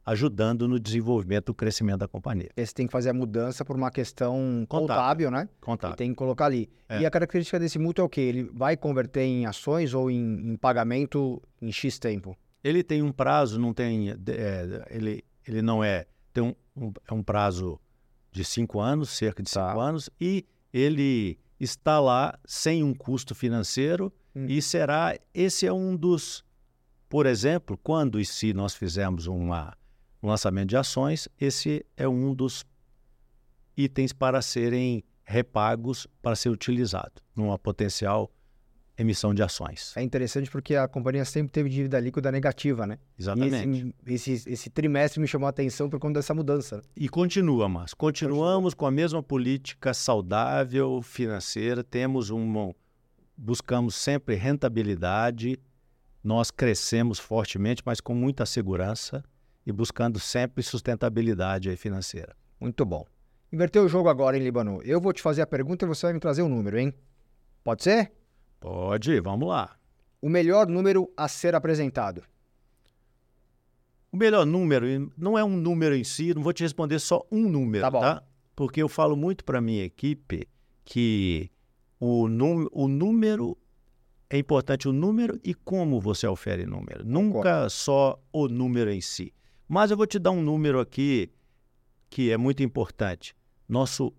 ajudando 0.04 0.68
no 0.68 0.80
desenvolvimento 0.80 1.46
do 1.48 1.54
crescimento 1.54 2.00
da 2.00 2.08
companhia. 2.08 2.50
Você 2.58 2.74
tem 2.74 2.88
que 2.88 2.92
fazer 2.92 3.12
a 3.12 3.14
mudança 3.14 3.64
por 3.64 3.76
uma 3.76 3.92
questão 3.92 4.66
Contábil. 4.68 4.88
contábil, 5.28 5.32
né? 5.32 5.50
E 5.62 5.62
Contábil. 5.64 5.96
tem 5.98 6.10
que 6.10 6.16
colocar 6.16 6.46
ali. 6.46 6.68
É. 6.88 7.00
E 7.02 7.06
a 7.06 7.12
característica 7.12 7.60
desse 7.60 7.78
mútuo 7.78 8.02
é 8.02 8.06
o 8.06 8.10
quê? 8.10 8.22
Ele 8.22 8.44
vai 8.52 8.76
converter 8.76 9.22
em 9.22 9.46
ações 9.46 9.94
ou 9.94 10.10
em, 10.10 10.18
em 10.52 10.56
pagamento 10.56 11.40
em 11.62 11.72
X 11.72 12.00
tempo? 12.00 12.36
Ele 12.64 12.82
tem 12.82 13.04
um 13.04 13.12
prazo, 13.12 13.60
não 13.60 13.72
tem. 13.72 14.10
é, 14.10 14.86
ele, 14.90 15.24
ele 15.48 15.62
não 15.62 15.84
é. 15.84 16.08
Tem 16.34 16.44
um, 16.44 16.56
um- 16.76 16.92
é 17.08 17.14
um 17.14 17.22
prazo 17.22 17.80
de 18.32 18.44
cinco 18.44 18.80
anos, 18.80 19.12
cerca 19.12 19.44
de 19.44 19.52
Tá. 19.52 19.68
cinco 19.70 19.80
anos, 19.80 20.10
e 20.20 20.44
ele 20.74 21.38
está 21.60 22.00
lá 22.00 22.38
sem 22.46 22.84
um 22.84 22.96
custo 22.96 23.36
financeiro 23.36 24.12
Hum. 24.36 24.46
e 24.48 24.62
será. 24.62 25.18
Esse 25.34 25.65
é 25.65 25.74
um 25.74 25.96
dos. 25.96 26.44
Por 27.08 27.26
exemplo, 27.26 27.78
quando 27.78 28.20
e 28.20 28.26
se 28.26 28.54
nós 28.54 28.76
fizermos 28.76 29.26
uma, 29.26 29.76
um 30.22 30.28
lançamento 30.28 30.70
de 30.70 30.78
ações, 30.78 31.28
esse 31.39 31.86
é 31.98 32.08
um 32.08 32.34
dos 32.36 32.63
itens 33.76 34.13
para 34.13 34.42
serem 34.42 35.04
repagos 35.24 36.08
para 36.22 36.36
ser 36.36 36.50
utilizado 36.50 37.22
numa 37.36 37.58
potencial 37.58 38.32
emissão 38.98 39.34
de 39.34 39.42
ações. 39.42 39.94
É 39.96 40.02
interessante 40.02 40.52
porque 40.52 40.76
a 40.76 40.88
companhia 40.88 41.24
sempre 41.24 41.52
teve 41.52 41.70
dívida 41.70 42.00
líquida 42.00 42.32
negativa, 42.32 42.86
né? 42.86 42.98
Exatamente. 43.18 43.94
esse, 44.06 44.32
esse, 44.34 44.50
esse 44.50 44.70
trimestre 44.70 45.22
me 45.22 45.28
chamou 45.28 45.48
a 45.48 45.50
atenção 45.50 45.89
por 45.89 46.00
conta 46.00 46.20
dessa 46.20 46.34
mudança. 46.34 46.82
E 46.96 47.08
continua, 47.08 47.70
mas 47.70 47.94
continuamos 47.94 48.74
com 48.74 48.86
a 48.86 48.92
mesma 48.92 49.24
política 49.24 49.94
saudável 49.94 51.02
financeira, 51.02 51.84
temos 51.84 52.30
um 52.30 52.74
buscamos 53.41 53.95
sempre 53.95 54.36
rentabilidade, 54.36 55.58
nós 56.23 56.52
crescemos 56.52 57.17
fortemente, 57.19 57.82
mas 57.86 58.02
com 58.02 58.13
muita 58.13 58.45
segurança 58.45 59.23
e 59.65 59.71
buscando 59.71 60.19
sempre 60.19 60.62
sustentabilidade 60.62 61.73
financeira. 61.78 62.36
Muito 62.60 62.84
bom. 62.86 63.06
Inverteu 63.52 63.86
o 63.86 63.89
jogo 63.89 64.10
agora, 64.10 64.38
hein, 64.38 64.43
Líbano? 64.43 64.82
Eu 64.84 64.99
vou 64.99 65.13
te 65.13 65.21
fazer 65.21 65.41
a 65.41 65.47
pergunta 65.47 65.86
e 65.86 65.88
você 65.88 66.06
vai 66.08 66.13
me 66.13 66.19
trazer 66.19 66.41
o 66.41 66.49
número, 66.49 66.78
hein? 66.78 66.93
Pode 67.63 67.84
ser? 67.84 68.12
Pode, 68.60 69.19
vamos 69.21 69.47
lá. 69.47 69.78
O 70.21 70.28
melhor 70.28 70.67
número 70.67 71.10
a 71.15 71.28
ser 71.30 71.56
apresentado. 71.56 72.21
O 74.12 74.17
melhor 74.17 74.45
número 74.45 75.12
não 75.17 75.38
é 75.38 75.43
um 75.43 75.56
número 75.56 75.95
em 75.95 76.04
si, 76.04 76.34
não 76.34 76.41
vou 76.43 76.52
te 76.52 76.63
responder 76.63 76.99
só 76.99 77.25
um 77.32 77.47
número, 77.49 77.84
Tá 77.84 77.91
bom. 77.91 77.99
tá? 78.02 78.23
Porque 78.56 78.82
eu 78.82 78.89
falo 78.89 79.15
muito 79.15 79.45
para 79.45 79.62
minha 79.62 79.86
equipe 79.86 80.47
que 80.84 81.49
o, 82.00 82.28
num- 82.28 82.68
o 82.72 82.88
número 82.88 83.58
é 84.30 84.38
importante 84.38 84.88
o 84.88 84.94
número 84.94 85.40
e 85.44 85.54
como 85.54 86.00
você 86.00 86.28
ofere 86.28 86.66
número. 86.66 87.04
Nunca 87.04 87.68
só 87.70 88.22
o 88.32 88.48
número 88.48 88.92
em 88.92 89.02
si. 89.02 89.34
Mas 89.68 89.92
eu 89.92 89.98
vou 89.98 90.06
te 90.08 90.20
dar 90.20 90.32
um 90.32 90.42
número 90.42 90.80
aqui 90.80 91.32
que 92.10 92.32
é 92.32 92.38
muito 92.38 92.64
importante. 92.64 93.36
Nosso 93.68 94.14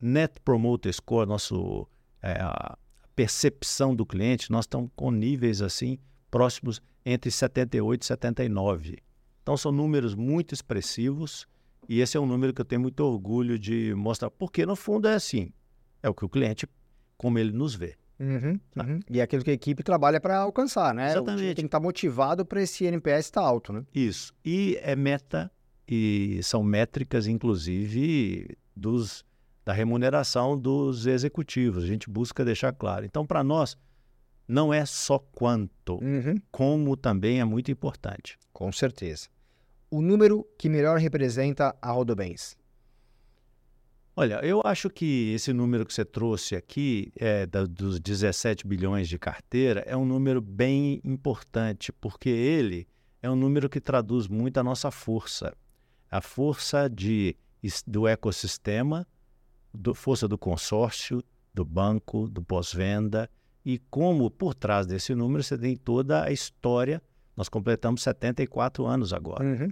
Net 0.00 0.40
Promoter 0.44 0.92
Score, 0.92 1.28
nosso 1.28 1.88
é, 2.22 2.32
a 2.40 2.76
percepção 3.14 3.94
do 3.94 4.04
cliente, 4.04 4.50
nós 4.50 4.64
estamos 4.64 4.90
com 4.94 5.10
níveis 5.10 5.62
assim 5.62 5.98
próximos 6.30 6.80
entre 7.04 7.30
78 7.30 8.02
e 8.02 8.06
79. 8.06 8.98
Então 9.42 9.56
são 9.56 9.72
números 9.72 10.14
muito 10.14 10.52
expressivos 10.54 11.46
e 11.88 12.00
esse 12.00 12.16
é 12.16 12.20
um 12.20 12.26
número 12.26 12.52
que 12.52 12.60
eu 12.60 12.64
tenho 12.64 12.80
muito 12.82 13.00
orgulho 13.00 13.58
de 13.58 13.94
mostrar, 13.94 14.28
porque 14.30 14.66
no 14.66 14.74
fundo 14.74 15.06
é 15.06 15.14
assim, 15.14 15.52
é 16.02 16.08
o 16.08 16.14
que 16.14 16.24
o 16.24 16.28
cliente, 16.28 16.66
como 17.16 17.38
ele 17.38 17.52
nos 17.52 17.74
vê. 17.74 17.94
Uhum, 18.18 18.58
uhum. 18.76 19.00
E 19.10 19.20
é 19.20 19.22
aquilo 19.22 19.44
que 19.44 19.50
a 19.50 19.54
equipe 19.54 19.82
trabalha 19.82 20.18
para 20.20 20.38
alcançar, 20.38 20.94
né? 20.94 21.10
Exatamente. 21.10 21.54
tem 21.54 21.64
que 21.64 21.66
estar 21.66 21.80
motivado 21.80 22.46
para 22.46 22.62
esse 22.62 22.84
NPS 22.86 23.26
estar 23.26 23.42
alto, 23.42 23.72
né? 23.72 23.84
Isso. 23.94 24.32
E 24.44 24.78
é 24.82 24.96
meta 24.96 25.50
e 25.86 26.40
são 26.42 26.62
métricas, 26.62 27.26
inclusive, 27.26 28.56
dos, 28.74 29.24
da 29.64 29.72
remuneração 29.72 30.58
dos 30.58 31.06
executivos. 31.06 31.84
A 31.84 31.86
gente 31.86 32.08
busca 32.08 32.44
deixar 32.44 32.72
claro. 32.72 33.04
Então, 33.04 33.26
para 33.26 33.44
nós, 33.44 33.76
não 34.48 34.72
é 34.72 34.84
só 34.86 35.18
quanto, 35.18 35.96
Uhum. 36.02 36.36
como 36.50 36.96
também 36.96 37.40
é 37.40 37.44
muito 37.44 37.70
importante. 37.70 38.38
Com 38.52 38.72
certeza. 38.72 39.28
O 39.90 40.00
número 40.00 40.46
que 40.58 40.68
melhor 40.68 40.98
representa 40.98 41.76
a 41.82 41.90
Rodobens. 41.92 42.56
Olha, 44.18 44.40
eu 44.42 44.62
acho 44.64 44.88
que 44.88 45.32
esse 45.34 45.52
número 45.52 45.84
que 45.84 45.92
você 45.92 46.02
trouxe 46.04 46.56
aqui, 46.56 47.12
é, 47.16 47.44
da- 47.44 47.66
dos 47.66 48.00
17 48.00 48.66
bilhões 48.66 49.08
de 49.10 49.18
carteira, 49.18 49.80
é 49.86 49.94
um 49.94 50.06
número 50.06 50.40
bem 50.40 51.02
importante, 51.04 51.92
porque 51.92 52.30
ele 52.30 52.88
é 53.22 53.30
um 53.30 53.36
número 53.36 53.68
que 53.68 53.78
traduz 53.78 54.26
muito 54.26 54.56
a 54.58 54.64
nossa 54.64 54.90
força. 54.90 55.54
A 56.10 56.22
força 56.22 56.88
de, 56.88 57.36
do 57.86 58.08
ecossistema, 58.08 59.06
do, 59.74 59.94
força 59.94 60.26
do 60.26 60.38
consórcio, 60.38 61.22
do 61.52 61.62
banco, 61.64 62.26
do 62.26 62.42
pós-venda, 62.42 63.28
e 63.62 63.78
como 63.90 64.30
por 64.30 64.54
trás 64.54 64.86
desse 64.86 65.14
número 65.14 65.42
você 65.42 65.58
tem 65.58 65.76
toda 65.76 66.22
a 66.24 66.30
história. 66.32 67.02
Nós 67.36 67.50
completamos 67.50 68.02
74 68.02 68.86
anos 68.86 69.12
agora. 69.12 69.44
Uhum. 69.44 69.68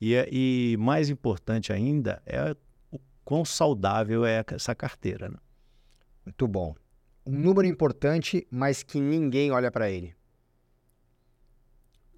E, 0.00 0.14
é- 0.14 0.28
e 0.32 0.76
mais 0.78 1.10
importante 1.10 1.74
ainda 1.74 2.22
é 2.24 2.56
quão 3.26 3.44
saudável 3.44 4.24
é 4.24 4.42
essa 4.52 4.74
carteira. 4.74 5.28
né? 5.28 5.36
Muito 6.24 6.46
bom. 6.46 6.74
Um 7.26 7.36
número 7.36 7.66
importante, 7.66 8.46
mas 8.48 8.84
que 8.84 9.00
ninguém 9.00 9.50
olha 9.50 9.70
para 9.70 9.90
ele. 9.90 10.14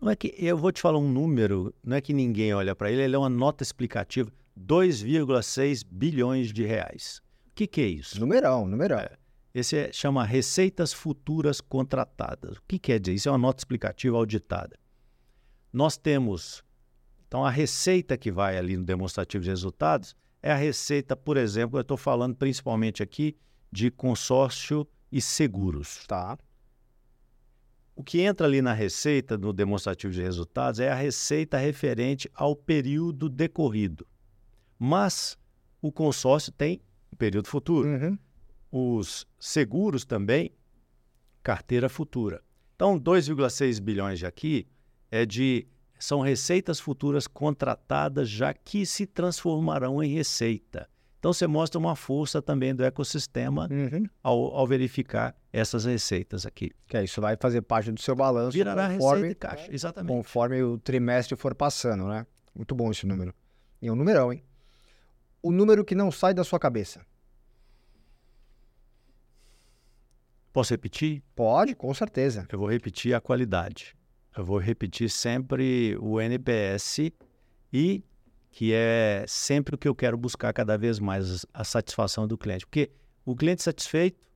Não 0.01 0.11
é 0.11 0.15
que 0.15 0.33
eu 0.39 0.57
vou 0.57 0.71
te 0.71 0.83
falar 0.83 0.99
um 0.99 1.11
número, 1.11 1.75
não 1.83 1.97
é 1.97 2.01
que 2.01 2.13
ninguém 2.13 2.53
olha 2.55 2.77
para 2.77 2.93
ele, 2.93 3.03
ele 3.03 3.17
é 3.17 3.19
uma 3.19 3.31
nota 3.31 3.65
explicativa, 3.65 4.31
2,6 4.57 5.83
bilhões 5.91 6.53
de 6.53 6.65
reais. 6.65 7.21
O 7.49 7.55
que, 7.55 7.67
que 7.67 7.81
é 7.81 7.87
isso? 7.87 8.21
Numerão, 8.21 8.69
numerão. 8.69 9.09
Esse 9.53 9.77
é, 9.77 9.93
chama 9.93 10.25
receitas 10.25 10.93
futuras 10.93 11.61
contratadas. 11.61 12.59
O 12.59 12.63
que 12.69 12.79
quer 12.79 13.01
dizer? 13.01 13.15
Isso 13.15 13.29
é 13.29 13.33
uma 13.33 13.39
nota 13.39 13.61
explicativa 13.61 14.17
auditada. 14.17 14.79
Nós 15.73 15.97
temos, 15.97 16.63
então, 17.27 17.45
a 17.45 17.51
receita 17.51 18.17
que 18.17 18.31
vai 18.31 18.59
ali 18.59 18.77
no 18.77 18.85
demonstrativo 18.85 19.43
de 19.43 19.51
resultados 19.51 20.15
é 20.43 20.53
a 20.53 20.57
receita, 20.57 21.17
por 21.17 21.37
exemplo, 21.37 21.79
eu 21.79 21.83
estou 21.83 21.97
falando 21.97 22.37
principalmente 22.37 23.03
aqui 23.03 23.37
de 23.71 23.91
consórcio 23.91 24.87
e 25.11 25.21
seguros. 25.21 26.07
Tá. 26.07 26.39
O 27.95 28.03
que 28.05 28.21
entra 28.21 28.47
ali 28.47 28.63
na 28.63 28.73
receita, 28.73 29.37
no 29.37 29.53
demonstrativo 29.53 30.13
de 30.13 30.23
resultados, 30.23 30.79
é 30.79 30.89
a 30.89 30.95
receita 30.95 31.59
referente 31.59 32.31
ao 32.33 32.55
período 32.55 33.29
decorrido. 33.29 34.07
Mas 34.79 35.37
o 35.83 35.91
consórcio 35.91 36.53
tem 36.53 36.81
um 37.13 37.17
período 37.17 37.49
futuro. 37.49 37.89
Uhum. 37.89 38.19
Os 38.71 39.27
seguros 39.39 40.05
também, 40.05 40.53
carteira 41.43 41.89
futura. 41.89 42.41
Então, 42.77 42.97
2,6 43.01 43.81
bilhões 43.81 44.21
de 44.21 44.27
aqui 44.27 44.69
é 45.11 45.27
de 45.27 45.67
são 45.99 46.21
receitas 46.21 46.79
futuras 46.81 47.27
contratadas 47.27 48.29
já 48.29 48.53
que 48.55 48.85
se 48.87 49.07
transformarão 49.07 50.03
em 50.03 50.13
receita. 50.15 50.89
Então, 51.19 51.33
você 51.33 51.49
mostra 51.49 51.79
uma 51.81 51.97
força 51.97 52.41
também 52.41 52.73
do 52.73 52.85
ecossistema 52.85 53.69
Uhum. 53.71 54.07
ao, 54.23 54.55
ao 54.55 54.67
verificar 54.69 55.35
essas 55.53 55.85
receitas 55.85 56.47
aqui. 56.47 56.71
Que 56.87 56.97
é 56.97 57.05
isso 57.05 57.21
vai 57.21 57.37
fazer 57.37 57.61
parte 57.63 57.91
do 57.91 58.01
seu 58.01 58.15
balanço 58.15 58.53
Virará 58.53 58.89
conforme, 58.93 59.23
receita 59.23 59.49
caixa, 59.49 59.75
exatamente. 59.75 60.13
conforme 60.17 60.63
o 60.63 60.79
trimestre 60.79 61.35
for 61.37 61.57
passando, 61.57 62.07
né? 62.07 62.25
Muito 62.55 62.73
bom 62.75 62.91
esse 62.93 63.05
número. 63.05 63.35
E 63.83 63.89
é 63.89 63.93
um 63.93 63.97
numerão, 63.97 64.33
hein? 64.33 64.45
O 65.43 65.51
número 65.51 65.85
que 65.85 65.95
não 65.97 66.13
sai 66.13 66.33
da 66.33 66.45
sua 66.45 66.59
cabeça. 66.61 67.05
Posso 70.53 70.73
repetir? 70.73 71.23
Pode, 71.35 71.75
com 71.75 71.93
certeza. 71.95 72.47
Eu 72.51 72.59
vou 72.59 72.69
repetir 72.71 73.15
a 73.15 73.21
qualidade. 73.21 73.97
Eu 74.39 74.45
vou 74.45 74.59
repetir 74.59 75.11
sempre 75.11 75.97
o 76.01 76.21
NPS 76.21 77.11
e 77.73 78.05
que 78.53 78.73
é 78.73 79.25
sempre 79.27 79.75
o 79.75 79.79
que 79.79 79.89
eu 79.89 79.95
quero 79.97 80.17
buscar 80.17 80.53
cada 80.53 80.79
vez 80.79 81.01
mais 81.01 81.45
a 81.53 81.65
satisfação 81.65 82.25
do 82.25 82.39
cliente, 82.39 82.65
porque 82.65 82.89
o 83.27 83.35
cliente 83.35 83.65
satisfeito 83.65 84.29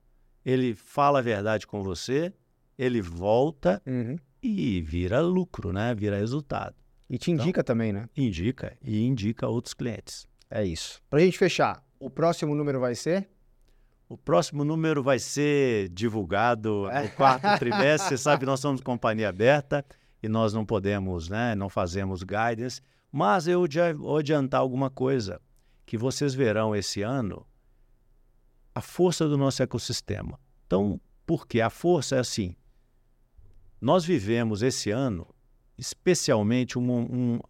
ele 0.45 0.75
fala 0.75 1.21
a 1.21 1.23
verdade 1.23 1.69
com 1.69 1.85
você, 1.85 2.33
ele 2.77 3.01
volta 3.01 3.81
Uhum. 3.87 4.17
e 4.43 4.83
vira 4.83 5.21
lucro, 5.21 5.73
né? 5.73 5.95
Vira 5.95 6.17
resultado. 6.17 6.75
E 7.09 7.17
te 7.17 7.31
indica 7.31 7.62
também, 7.62 7.93
né? 7.93 8.09
Indica 8.17 8.77
e 8.83 9.05
indica 9.07 9.47
a 9.47 9.49
outros 9.49 9.73
clientes. 9.73 10.27
É 10.51 10.65
isso. 10.65 11.01
Pra 11.09 11.21
gente 11.21 11.38
fechar, 11.38 11.81
o 12.01 12.11
próximo 12.11 12.57
número 12.57 12.81
vai 12.81 12.97
ser? 12.97 13.29
O 14.12 14.18
próximo 14.18 14.62
número 14.62 15.03
vai 15.03 15.18
ser 15.18 15.88
divulgado 15.88 16.83
no 16.83 17.09
quarto 17.16 17.59
trimestre. 17.59 18.11
Você 18.11 18.18
sabe, 18.18 18.44
nós 18.44 18.61
somos 18.61 18.83
companhia 18.83 19.31
aberta 19.31 19.83
e 20.22 20.29
nós 20.29 20.53
não 20.53 20.66
podemos, 20.66 21.31
né? 21.31 21.55
Não 21.55 21.70
fazemos 21.70 22.22
guidance. 22.22 22.83
Mas 23.11 23.46
eu 23.46 23.66
vou 23.96 24.18
adiantar 24.18 24.61
alguma 24.61 24.90
coisa 24.90 25.40
que 25.87 25.96
vocês 25.96 26.35
verão 26.35 26.77
esse 26.77 27.01
ano 27.01 27.46
a 28.75 28.83
força 28.83 29.27
do 29.27 29.38
nosso 29.38 29.62
ecossistema. 29.62 30.38
Então, 30.66 31.01
por 31.25 31.46
quê? 31.46 31.62
A 31.62 31.70
força 31.70 32.16
é 32.16 32.18
assim. 32.18 32.55
Nós 33.81 34.05
vivemos 34.05 34.61
esse 34.61 34.90
ano, 34.90 35.27
especialmente, 35.79 36.79
um, 36.79 36.92
um, 36.92 37.40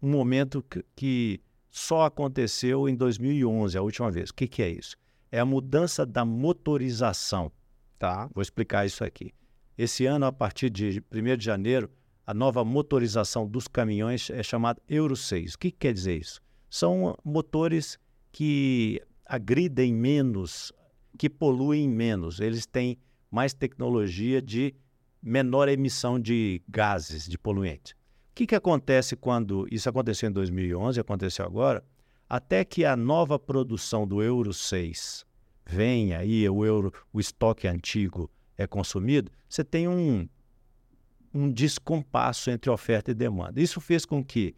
um 0.00 0.10
momento 0.10 0.62
que, 0.62 0.82
que 0.96 1.40
só 1.68 2.06
aconteceu 2.06 2.88
em 2.88 2.96
2011, 2.96 3.76
a 3.76 3.82
última 3.82 4.10
vez. 4.10 4.30
O 4.30 4.34
que, 4.34 4.48
que 4.48 4.62
é 4.62 4.70
isso? 4.70 4.96
É 5.30 5.38
a 5.40 5.44
mudança 5.44 6.06
da 6.06 6.24
motorização. 6.24 7.50
Tá. 7.98 8.28
Vou 8.34 8.42
explicar 8.42 8.86
isso 8.86 9.02
aqui. 9.02 9.32
Esse 9.76 10.06
ano, 10.06 10.26
a 10.26 10.32
partir 10.32 10.70
de 10.70 11.02
1 11.12 11.36
de 11.36 11.44
janeiro, 11.44 11.90
a 12.26 12.34
nova 12.34 12.64
motorização 12.64 13.46
dos 13.46 13.68
caminhões 13.68 14.30
é 14.30 14.42
chamada 14.42 14.80
Euro 14.88 15.14
6. 15.14 15.54
O 15.54 15.58
que, 15.58 15.70
que 15.70 15.78
quer 15.78 15.92
dizer 15.92 16.18
isso? 16.18 16.40
São 16.68 17.16
motores 17.24 17.98
que 18.32 19.00
agridem 19.24 19.94
menos, 19.94 20.72
que 21.18 21.30
poluem 21.30 21.88
menos. 21.88 22.40
Eles 22.40 22.66
têm 22.66 22.98
mais 23.30 23.54
tecnologia 23.54 24.40
de 24.40 24.74
menor 25.22 25.68
emissão 25.68 26.18
de 26.18 26.62
gases, 26.68 27.26
de 27.26 27.38
poluentes. 27.38 27.92
O 27.92 28.34
que, 28.34 28.46
que 28.46 28.54
acontece 28.54 29.16
quando 29.16 29.66
isso 29.70 29.88
aconteceu 29.88 30.28
em 30.28 30.32
2011, 30.32 31.00
aconteceu 31.00 31.44
agora? 31.44 31.82
Até 32.28 32.64
que 32.64 32.84
a 32.84 32.96
nova 32.96 33.38
produção 33.38 34.06
do 34.06 34.22
Euro 34.22 34.52
6 34.52 35.24
venha 35.64 36.24
e 36.24 36.48
o 36.48 36.64
euro, 36.64 36.92
o 37.12 37.20
estoque 37.20 37.66
antigo 37.66 38.30
é 38.56 38.66
consumido, 38.66 39.30
você 39.48 39.64
tem 39.64 39.88
um, 39.88 40.28
um 41.34 41.50
descompasso 41.50 42.50
entre 42.50 42.70
oferta 42.70 43.10
e 43.10 43.14
demanda. 43.14 43.60
Isso 43.60 43.80
fez 43.80 44.04
com 44.04 44.24
que, 44.24 44.54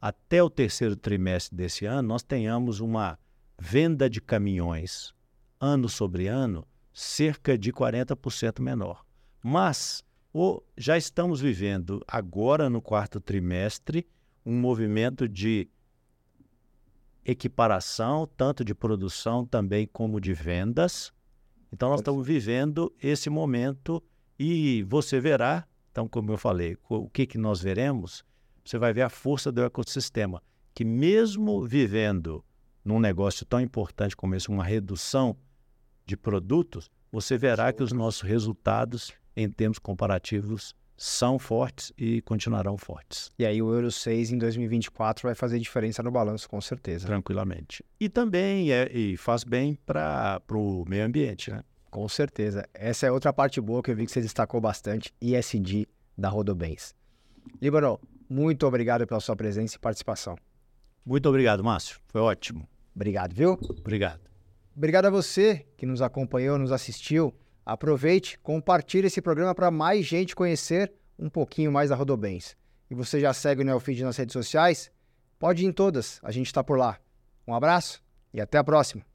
até 0.00 0.42
o 0.42 0.50
terceiro 0.50 0.96
trimestre 0.96 1.56
desse 1.56 1.84
ano, 1.84 2.08
nós 2.08 2.22
tenhamos 2.22 2.80
uma 2.80 3.18
venda 3.58 4.08
de 4.08 4.20
caminhões, 4.20 5.14
ano 5.60 5.88
sobre 5.88 6.26
ano, 6.26 6.66
cerca 6.92 7.56
de 7.56 7.72
40% 7.72 8.60
menor. 8.60 9.04
Mas 9.42 10.02
o, 10.32 10.62
já 10.76 10.96
estamos 10.96 11.40
vivendo, 11.40 12.02
agora 12.06 12.68
no 12.68 12.82
quarto 12.82 13.20
trimestre, 13.20 14.06
um 14.44 14.58
movimento 14.58 15.28
de 15.28 15.68
equiparação, 17.30 18.26
tanto 18.38 18.64
de 18.64 18.74
produção 18.74 19.44
também 19.44 19.86
como 19.86 20.18
de 20.18 20.32
vendas. 20.32 21.12
Então, 21.70 21.90
nós 21.90 22.00
estamos 22.00 22.26
vivendo 22.26 22.90
esse 23.02 23.28
momento 23.28 24.02
e 24.38 24.82
você 24.84 25.20
verá, 25.20 25.68
então, 25.92 26.08
como 26.08 26.32
eu 26.32 26.38
falei, 26.38 26.78
o 26.88 27.06
que, 27.10 27.26
que 27.26 27.36
nós 27.36 27.60
veremos? 27.60 28.24
Você 28.64 28.78
vai 28.78 28.94
ver 28.94 29.02
a 29.02 29.10
força 29.10 29.52
do 29.52 29.62
ecossistema, 29.62 30.42
que 30.74 30.86
mesmo 30.86 31.66
vivendo 31.66 32.42
num 32.82 32.98
negócio 32.98 33.44
tão 33.44 33.60
importante 33.60 34.16
como 34.16 34.34
esse, 34.34 34.48
uma 34.48 34.64
redução 34.64 35.36
de 36.06 36.16
produtos, 36.16 36.90
você 37.12 37.36
verá 37.36 37.70
que 37.74 37.82
os 37.82 37.92
nossos 37.92 38.22
resultados, 38.22 39.12
em 39.36 39.50
termos 39.50 39.78
comparativos, 39.78 40.74
são 41.00 41.38
fortes 41.38 41.92
e 41.96 42.20
continuarão 42.22 42.76
fortes. 42.76 43.30
E 43.38 43.46
aí 43.46 43.62
o 43.62 43.72
Euro 43.72 43.90
6 43.90 44.32
em 44.32 44.38
2024 44.38 45.28
vai 45.28 45.34
fazer 45.34 45.60
diferença 45.60 46.02
no 46.02 46.10
balanço, 46.10 46.50
com 46.50 46.60
certeza. 46.60 47.06
Tranquilamente. 47.06 47.84
E 48.00 48.08
também 48.08 48.72
é, 48.72 48.90
e 48.92 49.16
faz 49.16 49.44
bem 49.44 49.78
para 49.86 50.42
o 50.50 50.84
meio 50.88 51.04
ambiente, 51.04 51.52
né? 51.52 51.62
Com 51.88 52.08
certeza. 52.08 52.68
Essa 52.74 53.06
é 53.06 53.12
outra 53.12 53.32
parte 53.32 53.60
boa 53.60 53.80
que 53.80 53.92
eu 53.92 53.96
vi 53.96 54.06
que 54.06 54.12
você 54.12 54.20
destacou 54.20 54.60
bastante, 54.60 55.14
ISD 55.20 55.86
da 56.16 56.28
Rodobens. 56.28 56.96
Líbano, 57.62 58.00
muito 58.28 58.66
obrigado 58.66 59.06
pela 59.06 59.20
sua 59.20 59.36
presença 59.36 59.76
e 59.76 59.78
participação. 59.78 60.36
Muito 61.06 61.28
obrigado, 61.28 61.62
Márcio. 61.62 62.00
Foi 62.08 62.20
ótimo. 62.20 62.68
Obrigado, 62.94 63.32
viu? 63.34 63.52
Obrigado. 63.78 64.20
Obrigado 64.76 65.06
a 65.06 65.10
você 65.10 65.64
que 65.76 65.86
nos 65.86 66.02
acompanhou, 66.02 66.58
nos 66.58 66.72
assistiu. 66.72 67.32
Aproveite, 67.68 68.38
compartilhe 68.38 69.08
esse 69.08 69.20
programa 69.20 69.54
para 69.54 69.70
mais 69.70 70.06
gente 70.06 70.34
conhecer 70.34 70.90
um 71.18 71.28
pouquinho 71.28 71.70
mais 71.70 71.90
da 71.90 71.96
Rodobens. 71.96 72.56
E 72.90 72.94
você 72.94 73.20
já 73.20 73.34
segue 73.34 73.60
o 73.60 73.64
Neofeed 73.64 74.02
nas 74.04 74.16
redes 74.16 74.32
sociais? 74.32 74.90
Pode 75.38 75.62
ir 75.62 75.66
em 75.66 75.72
todas, 75.72 76.18
a 76.22 76.32
gente 76.32 76.46
está 76.46 76.64
por 76.64 76.78
lá. 76.78 76.98
Um 77.46 77.52
abraço 77.52 78.02
e 78.32 78.40
até 78.40 78.56
a 78.56 78.64
próxima. 78.64 79.07